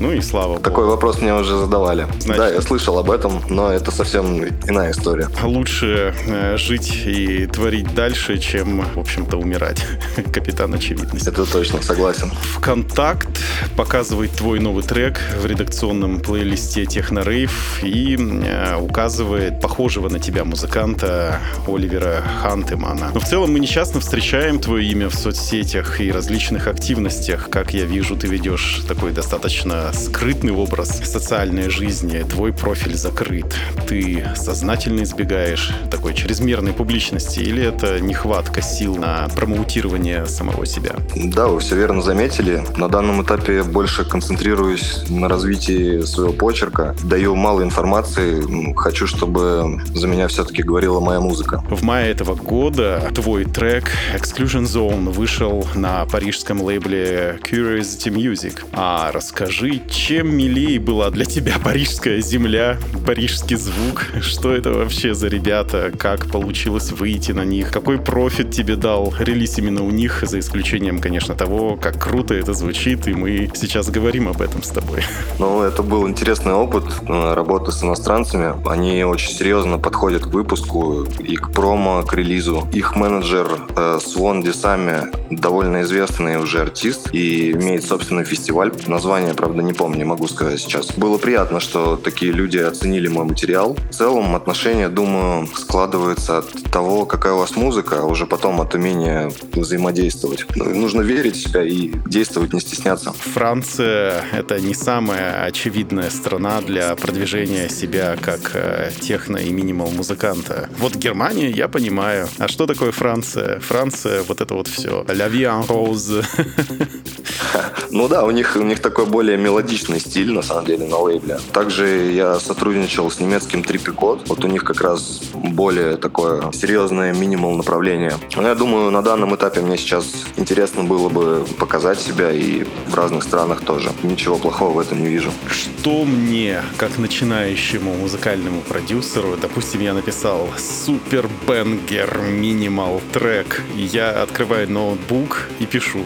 Ну 0.01 0.13
и 0.13 0.21
слава 0.21 0.61
Такой 0.61 0.87
вопрос 0.87 1.21
мне 1.21 1.35
уже 1.35 1.57
задавали. 1.57 2.07
Да, 2.27 2.49
я 2.49 2.61
слышал 2.63 2.99
об 2.99 3.11
этом, 3.11 3.41
но 3.49 3.73
это 3.73 3.91
совсем 3.91 4.45
иная 4.69 4.91
история. 4.91 5.29
Лучше 5.43 6.15
э, 6.27 6.57
жить 6.57 7.03
и 7.07 7.47
творить 7.47 7.95
дальше, 7.95 8.39
чем, 8.39 8.85
в 8.95 8.99
общем-то, 8.99 9.37
умирать. 9.37 9.85
Капитан 10.33 10.75
Очевидность. 10.75 11.27
Это 11.27 11.45
точно, 11.45 11.83
согласен. 11.83 12.31
ВКонтакт 12.57 13.29
показывает 13.77 14.33
твой 14.33 14.61
новый 14.61 14.83
трек 14.83 15.21
в 15.41 15.47
редакционном 15.47 16.21
плейлисте 16.21 16.87
Технорейв 16.87 17.81
и 17.83 18.17
э, 18.17 18.77
указывает 19.05 19.61
похожего 19.61 20.09
на 20.09 20.19
тебя 20.19 20.47
музыканта 20.47 21.39
Оливера 21.67 22.23
Хантемана. 22.41 23.11
Но 23.13 23.21
в 23.21 23.25
целом 23.25 23.53
мы 23.53 23.61
нечастно 23.61 24.01
встречаем 24.01 24.59
твое 24.59 24.91
имя 24.91 25.11
в 25.11 25.15
соцсетях 25.15 26.01
и 26.01 26.11
различных 26.11 26.69
активностях. 26.69 27.51
Как 27.51 27.75
я 27.75 27.85
вижу, 27.85 28.17
ты 28.17 28.29
ведешь 28.29 28.81
такой 28.89 29.13
достаточно 29.13 29.93
скрытный 29.93 30.53
образ 30.53 31.03
социальной 31.05 31.69
жизни. 31.69 32.25
Твой 32.31 32.55
профиль 32.55 32.95
закрыт. 32.97 33.55
Ты 33.87 34.25
сознательно 34.37 35.03
избегаешь 35.03 35.71
такой 35.91 36.15
чрезмерной 36.15 36.73
публичности 36.73 37.41
или 37.41 37.63
это 37.63 38.01
нехватка 38.01 38.63
сил 38.63 38.97
на 38.97 39.29
промоутирование 39.37 40.25
самого 40.25 40.65
себя? 40.65 40.95
Да, 41.15 41.49
вы 41.49 41.61
все 41.61 41.77
верно 41.77 42.01
заметили. 42.01 42.65
На 42.79 42.89
данном 42.89 43.23
этапе 43.23 43.65
больше 43.65 44.07
концентрируюсь 44.07 45.05
на 45.11 45.29
развитии 45.29 46.01
своего 46.07 46.33
почерка. 46.33 46.97
Даю 47.05 47.35
мало 47.35 47.63
информации. 47.63 48.43
М, 48.43 48.73
Хочу, 48.95 49.09
чтобы 49.09 49.81
за 49.93 50.07
меня 50.07 50.29
все-таки 50.29 50.63
говорила 50.63 51.01
моя 51.01 51.19
музыка. 51.19 51.65
В 51.69 51.83
мае 51.83 52.13
этого 52.13 52.37
года 52.37 53.11
твой 53.13 53.45
трек 53.45 53.91
Exclusion 54.15 54.67
Zone 54.67 55.11
вышел 55.11 55.67
на 55.75 56.07
парижском 56.07 56.63
лейбле 56.63 57.41
Curiosity 57.43 58.15
Music. 58.15 58.61
А 58.73 59.11
расскажи, 59.11 59.83
чем 59.91 60.37
милее 60.37 60.79
была 60.79 61.11
для 61.11 61.25
тебя 61.25 61.57
парижская 61.65 62.21
земля, 62.21 62.79
парижский 63.05 63.57
звук? 63.57 64.07
Что 64.21 64.55
это 64.55 64.71
вообще 64.73 65.13
за 65.13 65.27
ребята? 65.27 65.91
Как 65.99 66.31
получилось 66.31 66.93
выйти 66.93 67.33
на 67.33 67.45
них? 67.45 67.73
Какой 67.73 67.99
профит 67.99 68.53
тебе 68.53 68.77
дал 68.77 69.13
релиз 69.19 69.59
именно 69.59 69.83
у 69.83 69.91
них, 69.91 70.23
за 70.25 70.39
исключением, 70.39 71.01
конечно, 71.01 71.35
того, 71.35 71.75
как 71.75 72.01
круто 72.01 72.35
это 72.35 72.55
звучит, 72.55 73.09
и 73.09 73.15
мы 73.15 73.51
сейчас 73.55 73.91
говорим 73.91 74.29
об 74.29 74.41
этом 74.41 74.63
с 74.63 74.69
тобой. 74.69 75.03
Ну, 75.41 75.63
это 75.63 75.83
был 75.83 76.07
интересный 76.07 76.53
опыт 76.53 76.85
э, 77.09 77.35
работы 77.35 77.73
с 77.73 77.83
иностранцами. 77.83 78.55
Они 78.69 78.84
очень 79.05 79.31
серьезно 79.31 79.79
подходят 79.79 80.25
к 80.25 80.27
выпуску 80.29 81.05
и 81.19 81.37
к 81.37 81.53
промо, 81.53 82.03
к 82.03 82.15
релизу. 82.15 82.69
Их 82.73 82.97
менеджер 82.97 83.47
э, 83.77 83.99
Свон 84.05 84.43
Десами 84.43 85.11
довольно 85.31 85.83
известный 85.83 86.37
уже 86.39 86.61
артист 86.61 87.09
и 87.13 87.53
имеет 87.53 87.85
собственный 87.85 88.25
фестиваль. 88.25 88.73
Название, 88.87 89.35
правда, 89.35 89.63
не 89.63 89.73
помню, 89.73 90.07
могу 90.07 90.29
сказать 90.29 90.61
сейчас. 90.61 90.93
Было 90.93 91.19
приятно, 91.19 91.61
что 91.61 91.97
такие 91.97 92.33
люди 92.33 92.59
оценили 92.59 93.09
мой 93.09 93.25
материал. 93.25 93.77
В 93.91 93.95
целом 93.95 94.35
отношения, 94.37 94.89
думаю, 94.89 95.49
складываются 95.55 96.39
от 96.39 96.53
того, 96.73 97.07
какая 97.07 97.33
у 97.35 97.39
вас 97.39 97.57
музыка, 97.57 98.01
а 98.01 98.05
уже 98.05 98.27
потом 98.27 98.61
от 98.61 98.75
умения 98.75 99.33
взаимодействовать. 99.53 100.47
Ну, 100.57 100.65
Нужно 100.65 101.03
верить 101.03 101.37
в 101.37 101.49
себя 101.49 101.63
и 101.63 101.93
действовать, 102.07 102.53
не 102.53 102.61
стесняться. 102.61 103.13
Франция— 103.13 104.25
это 104.33 104.61
не 104.61 104.75
самая 104.75 105.45
очевидная 105.45 106.11
страна 106.11 106.61
для 106.61 106.95
продвижения 106.97 107.69
себя 107.69 108.17
как 108.21 108.53
э, 108.75 108.91
техно 109.01 109.37
и 109.37 109.51
минимал 109.51 109.91
музыканта. 109.91 110.69
Вот 110.79 110.97
Германия 110.97 111.51
я 111.51 111.69
понимаю. 111.69 112.29
А 112.39 112.49
что 112.49 112.67
такое 112.67 112.93
Франция? 112.93 113.61
Франция— 113.61 114.23
вот 114.29 114.41
это 114.41 114.55
вот 114.55 114.69
все. 114.69 115.05
La 115.09 115.29
vie 115.29 115.45
en 115.45 115.67
rose. 115.67 116.25
Ну 117.91 118.09
да, 118.09 118.25
у 118.25 118.33
них, 118.33 118.57
у 118.57 118.63
них 118.63 118.81
такой 118.81 119.07
более 119.07 119.37
мелодичный 119.37 120.01
стиль, 120.01 120.33
на 120.33 120.43
самом 120.43 120.65
деле, 120.65 120.85
на 120.87 120.99
лейбле. 120.99 121.39
Также 121.53 122.11
я 122.13 122.41
сотрудничал 122.41 123.09
с 123.09 123.21
немецким 123.21 123.63
Трипикод. 123.63 124.29
Вот 124.29 124.45
у 124.45 124.49
них 124.49 124.65
как 124.65 124.81
раз 124.81 125.21
более 125.33 125.97
такое 125.97 126.51
серьезное 126.51 127.15
минимал 127.15 127.53
направление. 127.53 128.15
Но 128.35 128.49
я 128.49 128.57
думаю, 128.57 128.91
на 128.91 129.01
данном 129.03 129.37
этапе 129.37 129.61
мне 129.61 129.77
сейчас 129.77 130.07
интересно 130.37 130.83
было 130.83 131.09
бы 131.09 131.47
показать 131.59 132.01
себя 132.01 132.33
и 132.33 132.65
в 132.89 132.95
разных 132.95 133.23
странах 133.23 133.61
тоже. 133.61 133.91
Ничего 134.03 134.39
плохого 134.39 134.73
в 134.73 134.79
этом 134.81 135.01
не 135.01 135.09
вижу. 135.09 135.31
Что 135.49 136.05
мне, 136.05 136.63
как 136.77 136.99
начинающему 136.99 137.95
музыкальному 137.95 138.61
продюсеру, 138.65 139.37
допустим, 139.37 139.81
я 139.81 139.95
написал 139.95 140.49
супер 140.59 141.29
бенгер 141.47 142.19
минимал 142.19 143.01
трек, 143.13 143.63
я 143.77 144.11
открываю 144.23 144.71
ноутбук 144.71 145.49
и 145.61 145.67
пишу 145.67 146.05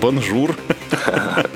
«Bonjour». 0.00 0.54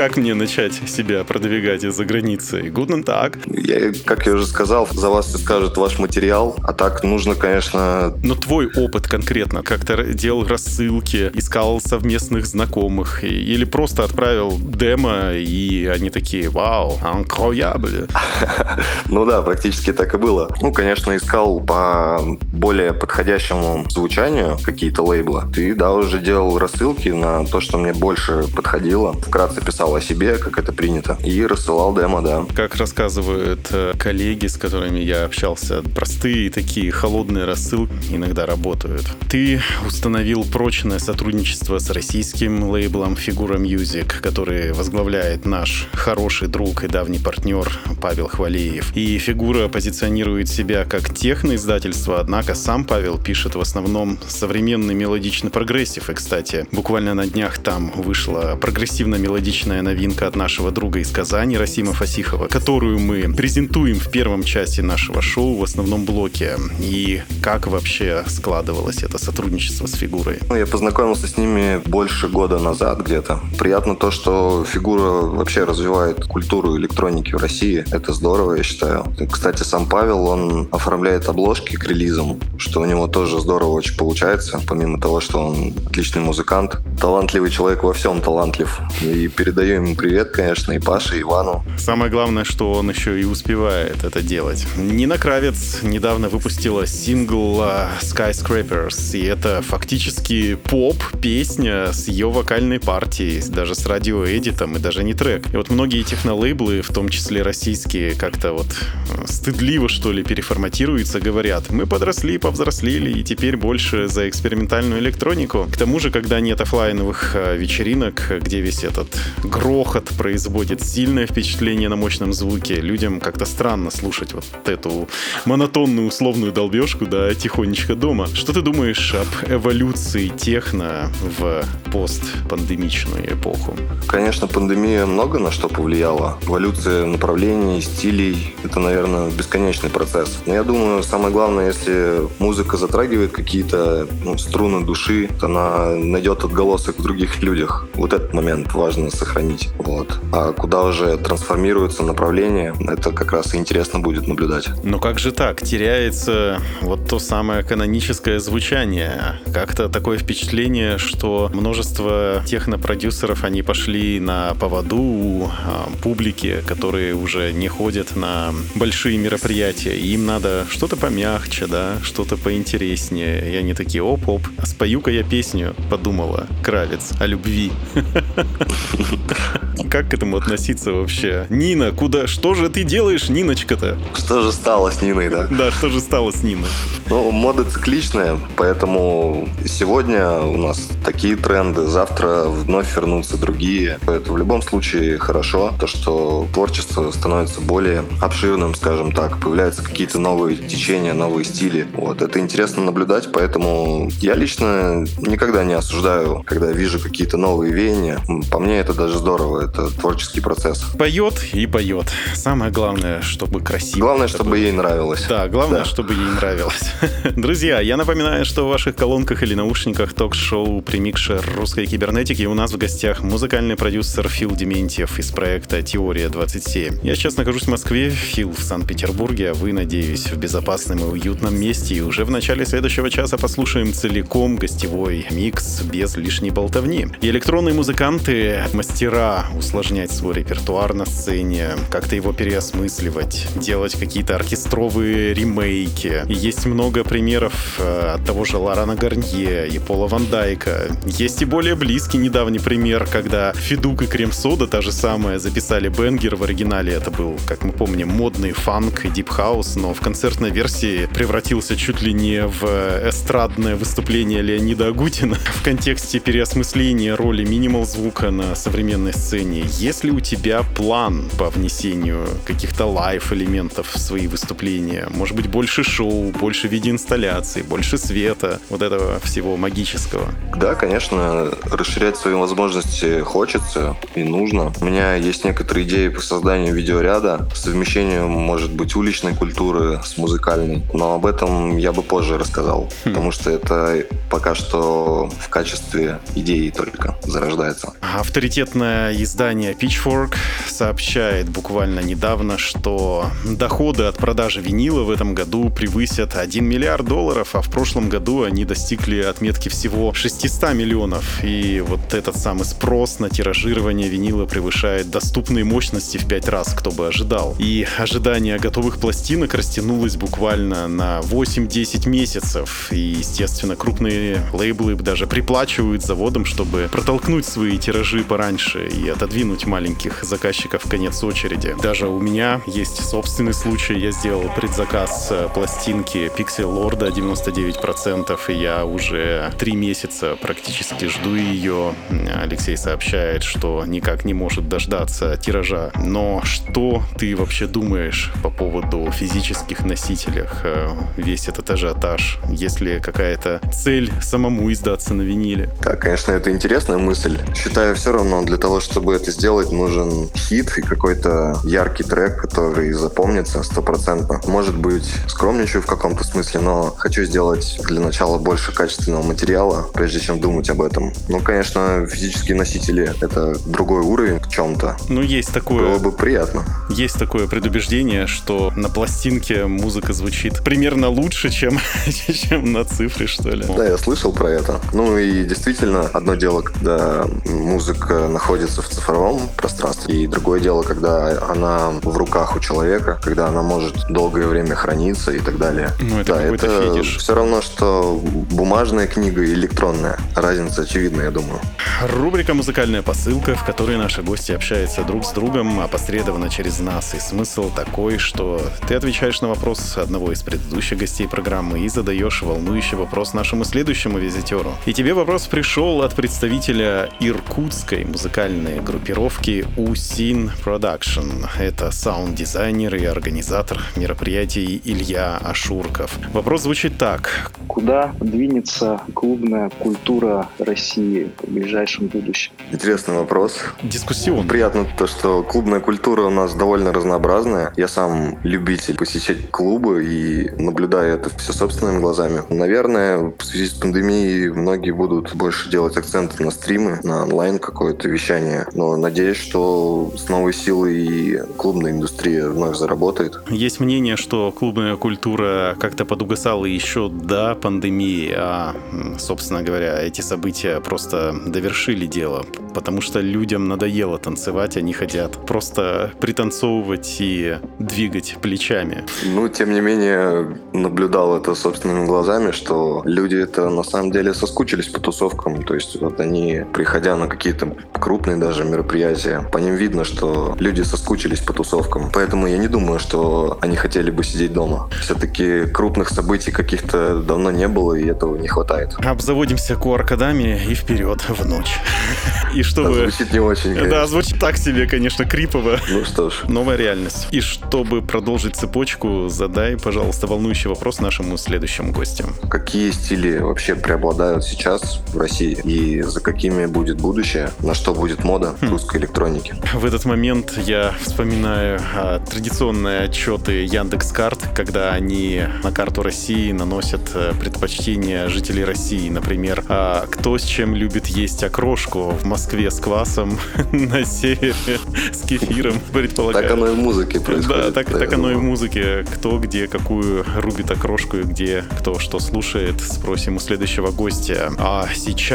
Как 0.00 0.16
мне 0.16 0.32
начать 0.32 0.72
себя 0.88 1.24
продвигать 1.24 1.84
из-за 1.84 2.06
границы? 2.06 2.62
Guten 2.70 3.04
Tag. 3.04 3.36
Я, 3.46 3.92
как 4.06 4.26
я 4.26 4.32
уже 4.32 4.46
сказал, 4.46 4.88
за 4.90 5.10
вас 5.10 5.30
скажет 5.30 5.76
ваш 5.76 5.98
материал, 5.98 6.56
а 6.62 6.72
так 6.72 7.04
нужно, 7.04 7.34
конечно... 7.34 8.14
Но 8.24 8.34
твой 8.34 8.70
опыт 8.74 9.06
конкретно, 9.06 9.62
как-то 9.62 10.02
делал 10.02 10.46
рассылки, 10.46 11.30
искал 11.34 11.82
совместных 11.82 12.46
знакомых 12.46 13.24
или 13.24 13.66
просто 13.66 14.02
отправил 14.02 14.58
демо, 14.58 15.34
и 15.34 15.84
они 15.84 16.08
такие, 16.08 16.48
вау, 16.48 16.98
incroyable. 17.02 18.10
Ну 19.10 19.26
да, 19.26 19.42
практически 19.42 19.92
так 19.92 20.14
и 20.14 20.16
было. 20.16 20.48
Ну, 20.62 20.72
конечно, 20.72 21.14
искал 21.14 21.60
по 21.60 22.22
более 22.52 22.94
подходящему 22.94 23.84
звучанию 23.90 24.56
какие-то 24.64 25.02
лейблы. 25.02 25.42
И 25.56 25.74
да, 25.74 25.92
уже 25.92 26.20
делал 26.20 26.58
рассылки 26.58 27.08
на 27.10 27.44
то, 27.44 27.60
что 27.60 27.76
мне 27.76 27.92
больше 27.92 28.44
подходило. 28.54 29.12
Вкратце 29.12 29.60
писал 29.60 29.89
рассказал 29.90 29.94
о 29.96 30.00
себе, 30.00 30.38
как 30.38 30.58
это 30.58 30.72
принято, 30.72 31.18
и 31.24 31.46
рассылал 31.46 31.94
демо, 31.94 32.22
да. 32.22 32.46
Как 32.54 32.76
рассказывают 32.76 33.68
э, 33.70 33.94
коллеги, 33.98 34.46
с 34.46 34.56
которыми 34.56 35.00
я 35.00 35.24
общался, 35.24 35.82
простые 35.94 36.50
такие 36.50 36.90
холодные 36.90 37.44
рассылки 37.44 37.92
иногда 38.10 38.46
работают. 38.46 39.04
Ты 39.28 39.60
установил 39.86 40.44
прочное 40.44 40.98
сотрудничество 40.98 41.78
с 41.78 41.90
российским 41.90 42.70
лейблом 42.70 43.16
Figura 43.16 43.58
Music, 43.58 44.20
который 44.20 44.72
возглавляет 44.72 45.46
наш 45.46 45.88
хороший 45.92 46.48
друг 46.48 46.84
и 46.84 46.88
давний 46.88 47.18
партнер 47.18 47.68
Павел 48.00 48.28
Хвалеев. 48.28 48.92
И 48.96 49.18
Фигура 49.18 49.68
позиционирует 49.68 50.48
себя 50.48 50.84
как 50.84 51.14
техноиздательство, 51.14 52.20
однако 52.20 52.54
сам 52.54 52.84
Павел 52.84 53.18
пишет 53.18 53.54
в 53.54 53.60
основном 53.60 54.18
современный 54.28 54.94
мелодичный 54.94 55.50
прогрессив. 55.50 56.10
И, 56.10 56.14
кстати, 56.14 56.66
буквально 56.72 57.14
на 57.14 57.26
днях 57.26 57.58
там 57.58 57.90
вышла 57.90 58.58
прогрессивно-мелодичная 58.60 59.79
прекрасная 59.80 59.82
новинка 59.82 60.26
от 60.26 60.36
нашего 60.36 60.70
друга 60.70 60.98
из 60.98 61.10
Казани, 61.10 61.56
Расима 61.56 61.92
Фасихова, 61.92 62.48
которую 62.48 62.98
мы 62.98 63.32
презентуем 63.34 63.98
в 63.98 64.10
первом 64.10 64.44
части 64.44 64.82
нашего 64.82 65.22
шоу 65.22 65.56
в 65.56 65.62
основном 65.62 66.04
блоке. 66.04 66.56
И 66.80 67.22
как 67.42 67.66
вообще 67.66 68.24
складывалось 68.26 69.02
это 69.02 69.18
сотрудничество 69.18 69.86
с 69.86 69.92
фигурой? 69.92 70.38
Ну, 70.48 70.56
я 70.56 70.66
познакомился 70.66 71.26
с 71.26 71.36
ними 71.36 71.80
больше 71.86 72.28
года 72.28 72.58
назад 72.58 73.00
где-то. 73.00 73.40
Приятно 73.58 73.94
то, 73.94 74.10
что 74.10 74.64
фигура 74.64 75.26
вообще 75.26 75.64
развивает 75.64 76.24
культуру 76.24 76.76
электроники 76.76 77.34
в 77.34 77.38
России. 77.38 77.84
Это 77.92 78.12
здорово, 78.12 78.56
я 78.56 78.62
считаю. 78.62 79.04
Кстати, 79.30 79.62
сам 79.62 79.86
Павел, 79.86 80.26
он 80.26 80.68
оформляет 80.72 81.28
обложки 81.28 81.76
к 81.76 81.84
релизам, 81.86 82.38
что 82.58 82.80
у 82.80 82.84
него 82.84 83.06
тоже 83.06 83.40
здорово 83.40 83.72
очень 83.72 83.96
получается, 83.96 84.60
помимо 84.66 85.00
того, 85.00 85.20
что 85.20 85.38
он 85.38 85.72
отличный 85.86 86.22
музыкант, 86.22 86.78
талантливый 87.00 87.50
человек 87.50 87.82
во 87.82 87.92
всем 87.92 88.20
талантлив. 88.20 88.78
И 89.00 89.28
передаю 89.28 89.76
ему 89.76 89.96
привет, 89.96 90.30
конечно, 90.30 90.72
и 90.72 90.78
Паше, 90.78 91.16
и 91.16 91.22
Ивану. 91.22 91.64
Самое 91.78 92.10
главное, 92.10 92.44
что 92.44 92.72
он 92.72 92.90
еще 92.90 93.20
и 93.20 93.24
успевает 93.24 94.04
это 94.04 94.22
делать. 94.22 94.66
Нина 94.76 95.16
Кравец 95.16 95.78
недавно 95.82 96.28
выпустила 96.28 96.86
сингл 96.86 97.60
а, 97.62 97.90
Skyscrapers, 98.00 99.16
и 99.16 99.24
это 99.24 99.62
фактически 99.62 100.56
поп-песня 100.56 101.92
с 101.92 102.08
ее 102.08 102.30
вокальной 102.30 102.78
партией, 102.78 103.42
даже 103.48 103.74
с 103.74 103.86
радиоэдитом, 103.86 104.76
и 104.76 104.78
даже 104.78 105.02
не 105.02 105.14
трек. 105.14 105.52
И 105.52 105.56
вот 105.56 105.70
многие 105.70 106.02
технолейблы, 106.02 106.82
в 106.82 106.92
том 106.92 107.08
числе 107.08 107.42
российские, 107.42 108.14
как-то 108.14 108.52
вот 108.52 108.66
э, 108.66 109.26
стыдливо, 109.26 109.88
что 109.88 110.12
ли, 110.12 110.22
переформатируются, 110.22 111.18
говорят, 111.20 111.70
мы 111.70 111.86
подросли, 111.86 112.36
повзрослели, 112.36 113.18
и 113.18 113.24
теперь 113.24 113.56
больше 113.56 114.08
за 114.08 114.28
экспериментальную 114.28 115.00
электронику. 115.00 115.66
К 115.72 115.76
тому 115.78 115.98
же, 115.98 116.10
когда 116.10 116.40
нет 116.40 116.60
офлайновых 116.60 116.89
а, 117.34 117.54
вечеринок, 117.56 118.32
где 118.40 118.60
весь 118.60 118.84
этот 118.84 119.16
грохот 119.44 120.08
производит 120.18 120.82
сильное 120.82 121.26
впечатление 121.26 121.88
на 121.88 121.96
мощном 121.96 122.32
звуке. 122.32 122.80
Людям 122.80 123.20
как-то 123.20 123.44
странно 123.44 123.90
слушать 123.90 124.32
вот 124.34 124.44
эту 124.66 125.08
монотонную 125.44 126.08
условную 126.08 126.52
долбежку, 126.52 127.06
да, 127.06 127.34
тихонечко 127.34 127.94
дома. 127.94 128.26
Что 128.34 128.52
ты 128.52 128.62
думаешь 128.62 129.14
об 129.14 129.50
эволюции 129.50 130.28
техно 130.28 131.12
в 131.38 131.64
постпандемичную 131.92 133.34
эпоху? 133.34 133.76
Конечно, 134.08 134.46
пандемия 134.46 135.06
много 135.06 135.38
на 135.38 135.50
что 135.50 135.68
повлияла. 135.68 136.38
Эволюция 136.42 137.06
направлений, 137.06 137.80
стилей— 137.80 138.54
это, 138.64 138.80
наверное, 138.80 139.30
бесконечный 139.30 139.90
процесс. 139.90 140.40
Но 140.46 140.54
я 140.54 140.64
думаю, 140.64 141.02
самое 141.02 141.32
главное, 141.32 141.68
если 141.68 142.22
музыка 142.38 142.76
затрагивает 142.76 143.32
какие-то 143.32 144.08
ну, 144.24 144.36
струны 144.38 144.84
души, 144.84 145.28
то 145.38 145.46
она 145.46 145.96
найдет 145.96 146.44
отголосок 146.44 146.79
в 146.86 147.02
других 147.02 147.42
людях. 147.42 147.86
Вот 147.94 148.12
этот 148.12 148.32
момент 148.34 148.72
важно 148.74 149.10
сохранить 149.10 149.30
сохранить. 149.30 149.68
Вот. 149.78 150.18
А 150.32 150.52
куда 150.52 150.84
уже 150.84 151.16
трансформируется 151.16 152.02
направление, 152.02 152.74
это 152.88 153.12
как 153.12 153.32
раз 153.32 153.54
и 153.54 153.58
интересно 153.58 154.00
будет 154.00 154.26
наблюдать. 154.26 154.68
Но 154.84 154.98
как 154.98 155.18
же 155.18 155.32
так? 155.32 155.62
Теряется 155.62 156.60
вот 156.82 157.08
то 157.08 157.18
самое 157.18 157.62
каноническое 157.62 158.38
звучание. 158.38 159.40
Как-то 159.52 159.88
такое 159.88 160.18
впечатление, 160.18 160.98
что 160.98 161.50
множество 161.52 162.42
технопродюсеров, 162.46 163.44
они 163.44 163.62
пошли 163.62 164.20
на 164.20 164.54
поводу 164.54 164.96
у 164.96 165.44
а, 165.46 165.88
публики, 166.02 166.62
которые 166.66 167.14
уже 167.14 167.52
не 167.52 167.68
ходят 167.68 168.16
на 168.16 168.52
большие 168.74 169.18
мероприятия. 169.18 169.96
И 169.96 170.14
им 170.14 170.26
надо 170.26 170.66
что-то 170.68 170.96
помягче, 170.96 171.66
да, 171.66 171.94
что-то 172.02 172.36
поинтереснее. 172.36 173.52
И 173.52 173.56
они 173.56 173.74
такие, 173.74 174.02
оп-оп, 174.02 174.42
спою-ка 174.64 175.10
я 175.10 175.22
песню, 175.22 175.74
подумала, 175.90 176.46
Кравец, 176.70 177.10
о 177.18 177.26
любви. 177.26 177.72
Как 179.90 180.08
к 180.08 180.14
этому 180.14 180.36
относиться 180.36 180.92
вообще? 180.92 181.46
Нина, 181.50 181.90
куда? 181.90 182.28
Что 182.28 182.54
же 182.54 182.68
ты 182.68 182.84
делаешь, 182.84 183.28
Ниночка-то? 183.28 183.98
Что 184.14 184.42
же 184.42 184.52
стало 184.52 184.90
с 184.90 185.02
Ниной, 185.02 185.30
да? 185.30 185.48
Да, 185.50 185.72
что 185.72 185.88
же 185.88 185.98
стало 185.98 186.30
с 186.30 186.44
Ниной? 186.44 186.68
Ну, 187.08 187.32
мода 187.32 187.64
цикличная, 187.64 188.38
поэтому 188.56 189.48
сегодня 189.66 190.38
у 190.42 190.56
нас 190.58 190.88
такие 191.04 191.34
тренды, 191.34 191.86
завтра 191.86 192.44
вновь 192.44 192.94
вернутся 192.94 193.36
другие. 193.36 193.98
Это 194.06 194.32
в 194.32 194.36
любом 194.36 194.62
случае 194.62 195.18
хорошо, 195.18 195.74
то, 195.80 195.88
что 195.88 196.46
творчество 196.54 197.10
становится 197.10 197.60
более 197.60 198.04
обширным, 198.20 198.76
скажем 198.76 199.10
так, 199.10 199.40
появляются 199.40 199.82
какие-то 199.82 200.20
новые 200.20 200.56
течения, 200.56 201.14
новые 201.14 201.44
стили. 201.44 201.88
Вот, 201.94 202.22
это 202.22 202.38
интересно 202.38 202.84
наблюдать, 202.84 203.32
поэтому 203.32 204.08
я 204.20 204.34
лично 204.34 205.04
никогда 205.18 205.64
не 205.64 205.74
осуждаю, 205.74 206.44
когда 206.46 206.59
вижу 206.66 207.00
какие-то 207.00 207.36
новые 207.36 207.72
веяния. 207.72 208.20
По 208.50 208.58
мне 208.58 208.78
это 208.78 208.94
даже 208.94 209.18
здорово, 209.18 209.64
это 209.64 209.88
творческий 209.88 210.40
процесс. 210.40 210.84
Поет 210.98 211.42
и 211.52 211.66
поет. 211.66 212.06
Самое 212.34 212.70
главное, 212.70 213.22
чтобы 213.22 213.60
красиво. 213.60 214.00
Главное, 214.00 214.28
чтобы 214.28 214.58
ей 214.58 214.72
нравилось. 214.72 215.24
Да, 215.28 215.48
главное, 215.48 215.80
да. 215.80 215.84
чтобы 215.84 216.14
ей 216.14 216.30
нравилось. 216.36 216.92
Друзья, 217.36 217.80
я 217.80 217.96
напоминаю, 217.96 218.44
что 218.44 218.66
в 218.66 218.70
ваших 218.70 218.96
колонках 218.96 219.42
или 219.42 219.54
наушниках 219.54 220.12
ток-шоу 220.12 220.82
«Примикшер 220.82 221.44
русской 221.56 221.86
кибернетики» 221.86 222.44
у 222.44 222.54
нас 222.54 222.72
в 222.72 222.78
гостях 222.78 223.20
музыкальный 223.20 223.76
продюсер 223.76 224.28
Фил 224.28 224.54
Дементьев 224.54 225.18
из 225.18 225.30
проекта 225.30 225.82
«Теория 225.82 226.28
27». 226.28 227.00
Я 227.02 227.14
сейчас 227.14 227.36
нахожусь 227.36 227.64
в 227.64 227.68
Москве, 227.68 228.10
Фил 228.10 228.52
в 228.52 228.62
Санкт-Петербурге, 228.62 229.50
а 229.50 229.54
вы, 229.54 229.72
надеюсь, 229.72 230.26
в 230.26 230.36
безопасном 230.36 230.98
и 230.98 231.02
уютном 231.04 231.58
месте. 231.58 231.96
И 231.96 232.00
уже 232.00 232.24
в 232.24 232.30
начале 232.30 232.64
следующего 232.66 233.10
часа 233.10 233.38
послушаем 233.38 233.92
целиком 233.92 234.56
гостевой 234.56 235.26
микс 235.30 235.82
без 235.82 236.16
лишней 236.40 236.50
болтовни. 236.50 237.06
И 237.20 237.28
электронные 237.28 237.74
музыканты, 237.74 238.64
мастера 238.72 239.46
усложнять 239.56 240.10
свой 240.10 240.34
репертуар 240.34 240.94
на 240.94 241.04
сцене, 241.04 241.70
как-то 241.90 242.16
его 242.16 242.32
переосмысливать, 242.32 243.46
делать 243.56 243.94
какие-то 243.94 244.36
оркестровые 244.36 245.34
ремейки. 245.34 246.24
И 246.28 246.34
есть 246.34 246.66
много 246.66 247.04
примеров 247.04 247.78
э, 247.78 248.14
от 248.14 248.24
того 248.24 248.44
же 248.44 248.56
Ларана 248.56 248.96
Гарнье 248.96 249.68
и 249.68 249.78
Пола 249.78 250.06
Ван 250.06 250.26
Дайка. 250.26 250.96
Есть 251.04 251.42
и 251.42 251.44
более 251.44 251.74
близкий 251.74 252.18
недавний 252.18 252.58
пример, 252.58 253.06
когда 253.10 253.52
Feduk 253.52 254.02
и 254.02 254.06
Cream 254.06 254.36
Soda, 254.36 254.66
та 254.66 254.80
же 254.80 254.92
самая, 254.92 255.38
записали 255.38 255.88
Banger. 255.88 256.36
В 256.36 256.44
оригинале 256.44 256.92
это 256.92 257.10
был, 257.10 257.36
как 257.46 257.64
мы 257.64 257.72
помним, 257.72 258.08
модный 258.08 258.52
фанк 258.52 259.04
и 259.04 259.08
deep 259.08 259.35
house, 259.35 259.76
но 259.76 259.92
в 259.92 260.00
концертной 260.00 260.50
версии 260.50 261.06
превратился 261.06 261.76
чуть 261.76 262.00
ли 262.00 262.12
не 262.12 262.46
в 262.46 262.64
эстрадное 263.08 263.76
выступление 263.76 264.40
Леонида 264.42 264.88
Агутина 264.88 265.34
в 265.54 265.62
контексте 265.62 266.18
переосмысления 266.30 267.16
роли 267.16 267.44
minimal-звука 267.44 268.30
на 268.30 268.54
современной 268.54 269.12
сцене. 269.12 269.64
Есть 269.78 270.04
ли 270.04 270.12
у 270.12 270.20
тебя 270.20 270.62
план 270.76 271.28
по 271.36 271.50
внесению 271.50 272.24
каких-то 272.46 272.86
live-элементов 272.86 273.90
в 273.92 273.98
свои 273.98 274.28
выступления? 274.28 275.08
Может 275.10 275.34
быть, 275.34 275.48
больше 275.48 275.82
шоу, 275.82 276.30
больше 276.30 276.68
видеоинсталляций, 276.68 277.64
больше 277.64 277.98
света, 277.98 278.60
вот 278.68 278.80
этого 278.80 279.18
всего 279.18 279.56
магического? 279.56 280.28
Да, 280.56 280.76
конечно, 280.76 281.50
расширять 281.64 282.16
свои 282.16 282.34
возможности 282.34 283.22
хочется 283.22 283.96
и 284.14 284.22
нужно. 284.22 284.72
У 284.80 284.84
меня 284.84 285.16
есть 285.16 285.44
некоторые 285.44 285.84
идеи 285.84 286.10
по 286.10 286.20
созданию 286.20 286.72
видеоряда, 286.72 287.48
совмещению, 287.56 288.28
может 288.28 288.70
быть, 288.70 288.94
уличной 288.94 289.34
культуры 289.34 290.00
с 290.04 290.16
музыкальной, 290.16 290.84
но 290.94 291.14
об 291.14 291.26
этом 291.26 291.76
я 291.76 291.90
бы 291.90 292.02
позже 292.02 292.38
рассказал, 292.38 292.88
хм. 293.04 293.08
потому 293.08 293.32
что 293.32 293.50
это 293.50 294.04
пока 294.30 294.54
что 294.54 295.28
в 295.40 295.48
качестве 295.48 296.19
идеи 296.34 296.70
только 296.70 297.16
зарождается. 297.22 297.92
Авторитетное 298.00 299.12
издание 299.14 299.72
Pitchfork 299.72 300.34
сообщает 300.68 301.48
буквально 301.48 302.00
недавно, 302.00 302.58
что 302.58 303.30
доходы 303.44 304.04
от 304.04 304.16
продажи 304.16 304.60
винила 304.60 305.02
в 305.02 305.10
этом 305.10 305.34
году 305.34 305.70
превысят 305.70 306.36
1 306.36 306.64
миллиард 306.64 307.06
долларов, 307.06 307.54
а 307.54 307.62
в 307.62 307.70
прошлом 307.70 308.08
году 308.08 308.44
они 308.44 308.64
достигли 308.64 309.22
отметки 309.22 309.68
всего 309.68 310.12
600 310.12 310.74
миллионов. 310.74 311.42
И 311.42 311.80
вот 311.80 312.14
этот 312.14 312.36
самый 312.36 312.64
спрос 312.64 313.18
на 313.18 313.28
тиражирование 313.28 314.08
винила 314.08 314.46
превышает 314.46 315.10
доступные 315.10 315.64
мощности 315.64 316.18
в 316.18 316.26
5 316.26 316.48
раз, 316.48 316.74
кто 316.74 316.90
бы 316.90 317.08
ожидал. 317.08 317.56
И 317.58 317.86
ожидание 317.98 318.58
готовых 318.58 318.98
пластинок 318.98 319.54
растянулось 319.54 320.16
буквально 320.16 320.88
на 320.88 321.20
8-10 321.20 322.08
месяцев. 322.08 322.88
И, 322.92 322.98
естественно, 322.98 323.76
крупные 323.76 324.40
лейблы 324.52 324.94
даже 324.94 325.26
приплачивают 325.26 326.02
заводам, 326.10 326.44
чтобы 326.44 326.88
протолкнуть 326.90 327.46
свои 327.46 327.78
тиражи 327.78 328.24
пораньше 328.24 328.88
и 328.88 329.08
отодвинуть 329.08 329.66
маленьких 329.66 330.24
заказчиков 330.24 330.82
в 330.84 330.90
конец 330.90 331.22
очереди. 331.22 331.76
Даже 331.80 332.08
у 332.08 332.18
меня 332.18 332.60
есть 332.66 333.08
собственный 333.08 333.54
случай. 333.54 333.96
Я 333.96 334.10
сделал 334.10 334.50
предзаказ 334.56 335.28
э, 335.30 335.48
пластинки 335.54 336.28
Pixel 336.36 336.68
Lord 336.74 336.98
99%, 337.14 338.40
и 338.48 338.54
я 338.60 338.84
уже 338.84 339.52
три 339.56 339.76
месяца 339.76 340.36
практически 340.42 341.04
жду 341.04 341.36
ее. 341.36 341.94
Алексей 342.42 342.76
сообщает, 342.76 343.44
что 343.44 343.84
никак 343.86 344.24
не 344.24 344.34
может 344.34 344.68
дождаться 344.68 345.36
тиража. 345.36 345.92
Но 345.94 346.40
что 346.42 347.04
ты 347.18 347.36
вообще 347.36 347.68
думаешь 347.68 348.32
по 348.42 348.50
поводу 348.50 349.12
физических 349.12 349.84
носителях? 349.84 350.62
Э, 350.64 350.88
весь 351.16 351.46
этот 351.46 351.70
ажиотаж? 351.70 352.40
Есть 352.48 352.80
ли 352.80 352.98
какая-то 352.98 353.60
цель 353.72 354.10
самому 354.20 354.72
издаться 354.72 355.14
на 355.14 355.22
виниле? 355.22 355.70
Да, 355.80 355.99
конечно, 356.00 356.32
это 356.32 356.50
интересная 356.50 356.98
мысль. 356.98 357.38
Считаю, 357.54 357.94
все 357.94 358.12
равно 358.12 358.42
для 358.42 358.56
того, 358.56 358.80
чтобы 358.80 359.14
это 359.14 359.30
сделать, 359.30 359.70
нужен 359.70 360.28
хит 360.34 360.76
и 360.78 360.82
какой-то 360.82 361.58
яркий 361.64 362.04
трек, 362.04 362.40
который 362.40 362.92
запомнится 362.92 363.62
стопроцентно. 363.62 364.40
Может 364.46 364.76
быть, 364.76 365.08
скромничаю 365.28 365.82
в 365.82 365.86
каком-то 365.86 366.24
смысле, 366.24 366.60
но 366.60 366.94
хочу 366.96 367.24
сделать 367.24 367.78
для 367.86 368.00
начала 368.00 368.38
больше 368.38 368.72
качественного 368.72 369.22
материала, 369.22 369.88
прежде 369.92 370.20
чем 370.20 370.40
думать 370.40 370.70
об 370.70 370.82
этом. 370.82 371.12
Ну, 371.28 371.40
конечно, 371.40 372.06
физические 372.06 372.56
носители— 372.56 373.12
это 373.20 373.56
другой 373.66 374.00
уровень 374.00 374.40
в 374.40 374.48
чем-то. 374.48 374.96
Ну, 375.08 375.20
есть 375.20 375.52
такое... 375.52 375.90
Было 375.90 375.98
бы 375.98 376.12
приятно. 376.12 376.64
Есть 376.88 377.18
такое 377.18 377.46
предубеждение, 377.46 378.26
что 378.26 378.72
на 378.74 378.88
пластинке 378.88 379.66
музыка 379.66 380.12
звучит 380.12 380.64
примерно 380.64 381.08
лучше, 381.08 381.50
чем, 381.50 381.78
чем 382.06 382.72
на 382.72 382.84
цифре, 382.84 383.26
что 383.26 383.50
ли. 383.50 383.64
Да, 383.66 383.86
я 383.86 383.98
слышал 383.98 384.32
про 384.32 384.50
это. 384.50 384.80
Ну 384.92 385.18
и 385.18 385.44
действительно, 385.44 385.89
одно 385.98 386.34
дело, 386.34 386.62
когда 386.62 387.26
музыка 387.46 388.28
находится 388.28 388.82
в 388.82 388.88
цифровом 388.88 389.48
пространстве, 389.56 390.22
и 390.22 390.26
другое 390.26 390.60
дело, 390.60 390.82
когда 390.82 391.38
она 391.48 391.90
в 392.02 392.16
руках 392.16 392.56
у 392.56 392.60
человека, 392.60 393.18
когда 393.22 393.48
она 393.48 393.62
может 393.62 394.08
долгое 394.08 394.46
время 394.46 394.74
храниться 394.74 395.32
и 395.32 395.38
так 395.40 395.58
далее. 395.58 395.90
Ну, 396.00 396.20
это 396.20 396.34
да, 396.34 396.42
это 396.42 396.94
фетиш. 396.94 397.16
все 397.18 397.34
равно, 397.34 397.62
что 397.62 398.20
бумажная 398.50 399.06
книга 399.06 399.42
и 399.42 399.52
электронная. 399.52 400.18
Разница 400.34 400.82
очевидна, 400.82 401.22
я 401.22 401.30
думаю. 401.30 401.60
Рубрика 402.02 402.54
«Музыкальная 402.54 403.02
посылка», 403.02 403.54
в 403.54 403.64
которой 403.64 403.96
наши 403.96 404.22
гости 404.22 404.52
общаются 404.52 405.02
друг 405.02 405.24
с 405.24 405.32
другом, 405.32 405.80
опосредованно 405.80 406.48
через 406.48 406.80
нас. 406.80 407.14
И 407.14 407.20
смысл 407.20 407.70
такой, 407.74 408.18
что 408.18 408.60
ты 408.88 408.94
отвечаешь 408.94 409.40
на 409.40 409.48
вопрос 409.48 409.96
одного 409.96 410.32
из 410.32 410.42
предыдущих 410.42 410.98
гостей 410.98 411.28
программы 411.28 411.80
и 411.80 411.88
задаешь 411.88 412.42
волнующий 412.42 412.96
вопрос 412.96 413.34
нашему 413.34 413.64
следующему 413.64 414.18
визитеру. 414.18 414.72
И 414.86 414.92
тебе 414.92 415.14
вопрос 415.14 415.46
пришел 415.46 415.79
от 415.80 416.14
представителя 416.14 417.08
иркутской 417.20 418.04
музыкальной 418.04 418.80
группировки 418.80 419.64
Усин 419.78 420.50
Production. 420.62 421.46
Это 421.58 421.90
саунд-дизайнер 421.90 422.94
и 422.96 423.06
организатор 423.06 423.80
мероприятий 423.96 424.80
Илья 424.84 425.38
Ашурков. 425.38 426.18
Вопрос 426.34 426.64
звучит 426.64 426.98
так. 426.98 427.50
Куда 427.66 428.12
двинется 428.20 429.00
клубная 429.14 429.70
культура 429.70 430.50
России 430.58 431.30
в 431.42 431.50
ближайшем 431.50 432.08
будущем? 432.08 432.52
Интересный 432.72 433.14
вопрос. 433.14 433.60
Дискуссион. 433.82 434.46
Приятно 434.46 434.86
то, 434.98 435.06
что 435.06 435.42
клубная 435.42 435.80
культура 435.80 436.22
у 436.22 436.30
нас 436.30 436.54
довольно 436.54 436.92
разнообразная. 436.92 437.72
Я 437.78 437.88
сам 437.88 438.38
любитель 438.42 438.96
посещать 438.96 439.50
клубы 439.50 440.04
и 440.04 440.50
наблюдаю 440.60 441.14
это 441.14 441.30
все 441.38 441.54
собственными 441.54 442.00
глазами. 442.00 442.42
Наверное, 442.50 443.32
в 443.38 443.42
связи 443.42 443.66
с 443.66 443.70
пандемией 443.70 444.50
многие 444.50 444.90
будут 444.90 445.34
больше 445.34 445.69
делать 445.70 445.96
акценты 445.96 446.42
на 446.42 446.50
стримы, 446.50 447.00
на 447.02 447.22
онлайн 447.22 447.58
какое-то 447.58 448.08
вещание. 448.08 448.66
Но 448.74 448.96
надеюсь, 448.96 449.38
что 449.38 450.12
с 450.16 450.28
новой 450.28 450.52
силой 450.52 450.96
и 450.96 451.38
клубная 451.56 451.92
индустрия 451.92 452.48
вновь 452.48 452.76
заработает. 452.76 453.40
Есть 453.48 453.80
мнение, 453.80 454.16
что 454.16 454.52
клубная 454.52 454.96
культура 454.96 455.76
как-то 455.80 456.04
подугасала 456.04 456.64
еще 456.66 457.08
до 457.08 457.54
пандемии, 457.54 458.32
а, 458.36 458.74
собственно 459.18 459.62
говоря, 459.62 460.02
эти 460.02 460.20
события 460.20 460.80
просто 460.80 461.34
довершили 461.46 462.06
дело, 462.06 462.44
потому 462.74 463.00
что 463.00 463.20
людям 463.20 463.68
надоело 463.68 464.18
танцевать, 464.18 464.76
они 464.76 464.92
хотят 464.92 465.46
просто 465.46 466.12
пританцовывать 466.20 467.16
и 467.20 467.58
двигать 467.78 468.36
плечами. 468.40 469.04
Ну, 469.24 469.48
тем 469.48 469.72
не 469.72 469.80
менее, 469.80 470.58
наблюдал 470.72 471.36
это 471.36 471.54
собственными 471.54 472.06
глазами, 472.06 472.50
что 472.50 473.02
люди 473.04 473.36
это 473.36 473.68
на 473.70 473.82
самом 473.82 474.10
деле 474.10 474.34
соскучились 474.34 474.88
по 474.88 475.00
тусовкам, 475.00 475.59
то 475.62 475.74
есть 475.74 476.00
вот 476.00 476.20
они, 476.20 476.62
приходя 476.72 477.16
на 477.16 477.26
какие-то 477.26 477.74
крупные 477.92 478.36
даже 478.36 478.64
мероприятия, 478.64 479.46
по 479.52 479.58
ним 479.58 479.74
видно, 479.74 480.04
что 480.04 480.56
люди 480.58 480.82
соскучились 480.82 481.40
по 481.40 481.52
тусовкам, 481.52 482.10
поэтому 482.12 482.46
я 482.46 482.58
не 482.58 482.68
думаю, 482.68 482.98
что 482.98 483.58
они 483.60 483.76
хотели 483.76 484.10
бы 484.10 484.24
сидеть 484.24 484.52
дома. 484.52 484.88
Все-таки 485.00 485.66
крупных 485.66 486.08
событий 486.10 486.50
каких-то 486.50 487.20
давно 487.22 487.50
не 487.50 487.68
было, 487.68 487.94
и 487.94 488.06
этого 488.06 488.36
не 488.36 488.48
хватает. 488.48 488.94
Обзаводимся 489.04 489.74
QR-кодами 489.74 490.60
и 490.68 490.74
вперед 490.74 491.20
в 491.28 491.46
ночь. 491.46 491.78
И 492.54 492.62
чтобы... 492.64 492.88
Да, 492.88 492.94
звучит 493.10 493.32
не 493.32 493.38
очень, 493.38 493.74
конечно. 493.74 493.88
Да, 493.88 494.06
звучит 494.06 494.40
так 494.40 494.56
себе, 494.56 494.88
конечно, 494.88 495.24
крипово. 495.24 495.78
Ну 495.88 496.04
что 496.04 496.30
ж. 496.30 496.42
Новая 496.48 496.76
реальность. 496.76 497.28
И 497.30 497.40
чтобы 497.40 498.02
продолжить 498.02 498.56
цепочку, 498.56 499.28
задай, 499.28 499.76
пожалуйста, 499.76 500.26
волнующий 500.26 500.68
вопрос 500.68 501.00
нашему 501.00 501.36
следующему 501.36 501.92
гостю. 501.92 502.26
Какие 502.48 502.90
стили 502.90 503.38
вообще 503.38 503.76
преобладают 503.76 504.44
сейчас 504.44 505.00
в 505.12 505.18
России? 505.18 505.39
И 505.40 506.02
за 506.02 506.20
какими 506.20 506.66
будет 506.66 507.00
будущее? 507.00 507.50
На 507.60 507.74
что 507.74 507.94
будет 507.94 508.24
мода 508.24 508.54
хм. 508.60 508.70
русской 508.70 508.98
электроники? 508.98 509.54
В 509.74 509.84
этот 509.84 510.04
момент 510.04 510.58
я 510.66 510.94
вспоминаю 511.00 511.80
а, 511.94 512.20
традиционные 512.20 513.02
отчеты 513.02 513.64
Яндекс.Карт, 513.64 514.50
когда 514.54 514.92
они 514.92 515.42
на 515.62 515.72
карту 515.72 516.02
России 516.02 516.52
наносят 516.52 517.12
э, 517.14 517.32
предпочтения 517.38 518.28
жителей 518.28 518.64
России. 518.64 519.08
Например, 519.08 519.64
а, 519.68 520.06
кто 520.06 520.36
с 520.36 520.42
чем 520.42 520.74
любит 520.74 521.06
есть 521.06 521.42
окрошку 521.42 522.10
в 522.10 522.24
Москве 522.24 522.50
Москве 522.50 522.70
с 522.70 522.80
квасом, 522.80 523.38
на 523.72 524.04
севере 524.04 524.54
с 525.12 525.22
кефиром, 525.22 525.80
предполагаю. 525.92 526.42
Так 526.42 526.52
оно 526.52 526.66
и 526.66 526.74
в 526.74 526.78
музыке 526.78 527.20
происходит. 527.20 527.66
Да, 527.66 527.70
так, 527.70 527.86
так 527.86 528.12
оно 528.12 528.30
и 528.30 528.34
в 528.34 528.42
музыке. 528.42 529.04
Кто 529.14 529.38
где 529.38 529.68
какую 529.68 530.24
рубит 530.36 530.70
окрошку 530.70 531.18
и 531.18 531.22
где 531.22 531.64
кто 531.78 531.98
что 531.98 532.18
слушает, 532.18 532.80
спросим 532.80 533.36
у 533.36 533.40
следующего 533.40 533.90
гостя. 533.92 534.50
А 534.58 534.88
сейчас 534.94 535.29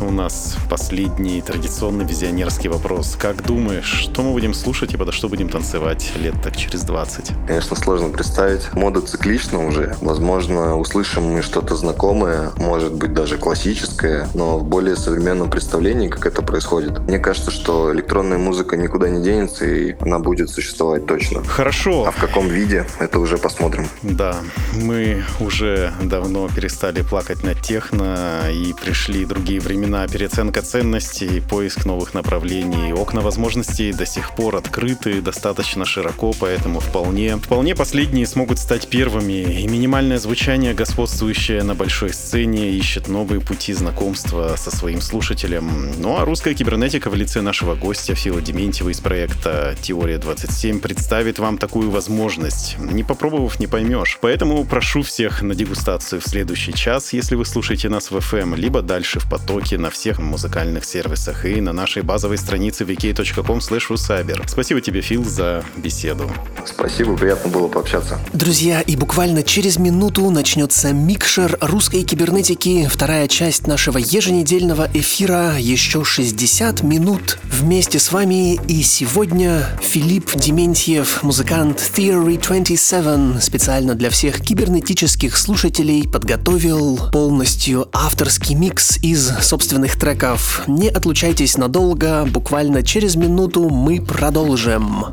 у 0.00 0.10
нас 0.10 0.56
последний 0.70 1.42
традиционный 1.42 2.06
визионерский 2.06 2.68
вопрос. 2.68 3.16
Как 3.20 3.44
думаешь, 3.44 3.84
что 3.84 4.22
мы 4.22 4.32
будем 4.32 4.54
слушать 4.54 4.94
и 4.94 4.96
подо 4.96 5.12
что 5.12 5.28
будем 5.28 5.50
танцевать 5.50 6.10
лет 6.16 6.34
так 6.42 6.56
через 6.56 6.84
20? 6.84 7.32
Конечно, 7.46 7.76
сложно 7.76 8.08
представить. 8.08 8.72
Мода 8.72 9.02
циклична 9.02 9.66
уже. 9.66 9.94
Возможно, 10.00 10.78
услышим 10.78 11.24
мы 11.24 11.42
что-то 11.42 11.76
знакомое, 11.76 12.52
может 12.56 12.94
быть, 12.94 13.12
даже 13.12 13.36
классическое, 13.36 14.26
но 14.32 14.58
в 14.58 14.64
более 14.64 14.96
современном 14.96 15.50
представлении, 15.50 16.08
как 16.08 16.24
это 16.24 16.40
происходит. 16.40 16.98
Мне 17.00 17.18
кажется, 17.18 17.50
что 17.50 17.92
электронная 17.94 18.38
музыка 18.38 18.78
никуда 18.78 19.10
не 19.10 19.22
денется, 19.22 19.66
и 19.66 19.96
она 20.00 20.18
будет 20.18 20.48
существовать 20.48 21.04
точно. 21.04 21.44
Хорошо. 21.44 22.06
А 22.06 22.10
в 22.10 22.16
каком 22.16 22.48
виде, 22.48 22.86
это 23.00 23.18
уже 23.18 23.36
посмотрим. 23.36 23.86
Да, 24.00 24.38
мы 24.72 25.24
уже 25.40 25.92
давно 26.02 26.48
перестали 26.48 27.02
плакать 27.02 27.44
на 27.44 27.54
техно 27.54 28.50
и 28.50 28.72
пришли 28.72 29.25
другие 29.26 29.60
времена. 29.60 30.06
Переоценка 30.08 30.62
ценностей, 30.62 31.40
поиск 31.40 31.84
новых 31.84 32.14
направлений. 32.14 32.92
Окна 32.92 33.20
возможностей 33.20 33.92
до 33.92 34.06
сих 34.06 34.34
пор 34.34 34.56
открыты 34.56 35.20
достаточно 35.20 35.84
широко, 35.84 36.32
поэтому 36.38 36.80
вполне, 36.80 37.36
вполне 37.36 37.74
последние 37.74 38.26
смогут 38.26 38.58
стать 38.58 38.88
первыми. 38.88 39.60
И 39.60 39.66
минимальное 39.66 40.18
звучание, 40.18 40.74
господствующее 40.74 41.62
на 41.62 41.74
большой 41.74 42.12
сцене, 42.12 42.70
ищет 42.70 43.08
новые 43.08 43.40
пути 43.40 43.72
знакомства 43.72 44.54
со 44.56 44.70
своим 44.74 45.00
слушателем. 45.00 45.92
Ну 45.98 46.16
а 46.16 46.24
русская 46.24 46.54
кибернетика 46.54 47.10
в 47.10 47.14
лице 47.14 47.40
нашего 47.40 47.74
гостя 47.74 48.14
Фила 48.14 48.40
Дементьева 48.40 48.90
из 48.90 49.00
проекта 49.00 49.76
«Теория 49.82 50.18
27» 50.18 50.80
представит 50.80 51.38
вам 51.38 51.58
такую 51.58 51.90
возможность. 51.90 52.76
Не 52.78 53.04
попробовав, 53.04 53.58
не 53.60 53.66
поймешь. 53.66 54.18
Поэтому 54.20 54.64
прошу 54.64 55.02
всех 55.02 55.42
на 55.42 55.54
дегустацию 55.54 56.20
в 56.20 56.24
следующий 56.24 56.72
час, 56.72 57.12
если 57.12 57.34
вы 57.34 57.44
слушаете 57.44 57.88
нас 57.88 58.10
в 58.10 58.16
FM, 58.16 58.56
либо 58.56 58.82
дальше 58.82 59.15
в 59.20 59.28
потоке 59.28 59.78
на 59.78 59.90
всех 59.90 60.18
музыкальных 60.18 60.84
сервисах 60.84 61.44
и 61.44 61.60
на 61.60 61.72
нашей 61.72 62.02
базовой 62.02 62.38
странице 62.38 62.84
vk.com 62.84 63.60
Спасибо 64.46 64.80
тебе, 64.80 65.00
Фил, 65.00 65.24
за 65.24 65.64
беседу. 65.76 66.30
Спасибо, 66.64 67.16
приятно 67.16 67.50
было 67.50 67.68
пообщаться. 67.68 68.18
Друзья, 68.32 68.80
и 68.80 68.96
буквально 68.96 69.42
через 69.42 69.78
минуту 69.78 70.30
начнется 70.30 70.92
микшер 70.92 71.58
русской 71.60 72.02
кибернетики, 72.02 72.88
вторая 72.90 73.28
часть 73.28 73.66
нашего 73.66 73.98
еженедельного 73.98 74.88
эфира, 74.92 75.56
еще 75.58 76.04
60 76.04 76.82
минут 76.82 77.38
вместе 77.44 77.98
с 77.98 78.12
вами. 78.12 78.54
И 78.68 78.82
сегодня 78.82 79.66
Филипп 79.82 80.34
Дементьев, 80.34 81.22
музыкант 81.22 81.78
Theory 81.96 82.40
27, 82.42 83.40
специально 83.40 83.94
для 83.94 84.10
всех 84.10 84.40
кибернетических 84.40 85.36
слушателей 85.36 86.08
подготовил 86.08 87.10
полностью 87.12 87.88
авторский 87.92 88.54
микс 88.54 88.98
из 89.10 89.38
собственных 89.40 89.96
треков. 89.96 90.64
Не 90.66 90.88
отлучайтесь 90.88 91.56
надолго, 91.56 92.24
буквально 92.24 92.82
через 92.82 93.14
минуту 93.14 93.68
мы 93.68 94.00
продолжим. 94.00 95.06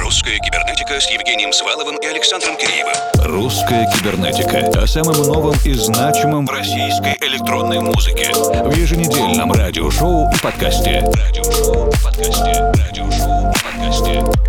Русская 0.00 0.38
кибернетика 0.38 0.98
с 0.98 1.08
Евгением 1.10 1.52
Сваловым 1.52 1.96
и 1.98 2.06
Александром 2.06 2.56
Киреевым. 2.56 2.94
Русская 3.24 3.88
кибернетика 3.92 4.82
о 4.82 4.86
самом 4.88 5.16
новом 5.22 5.54
и 5.64 5.74
значимом 5.74 6.46
в 6.46 6.50
российской 6.50 7.16
электронной 7.20 7.78
музыке 7.78 8.32
в 8.34 8.76
еженедельном 8.76 9.52
радиошоу 9.52 10.28
и 10.32 10.38
подкасте. 10.42 11.04
Радиошоу 11.14 11.88
и 11.88 12.04
подкасте. 12.04 12.72
Радиошоу 12.88 13.50
и 13.50 13.62
подкасте. 13.62 14.45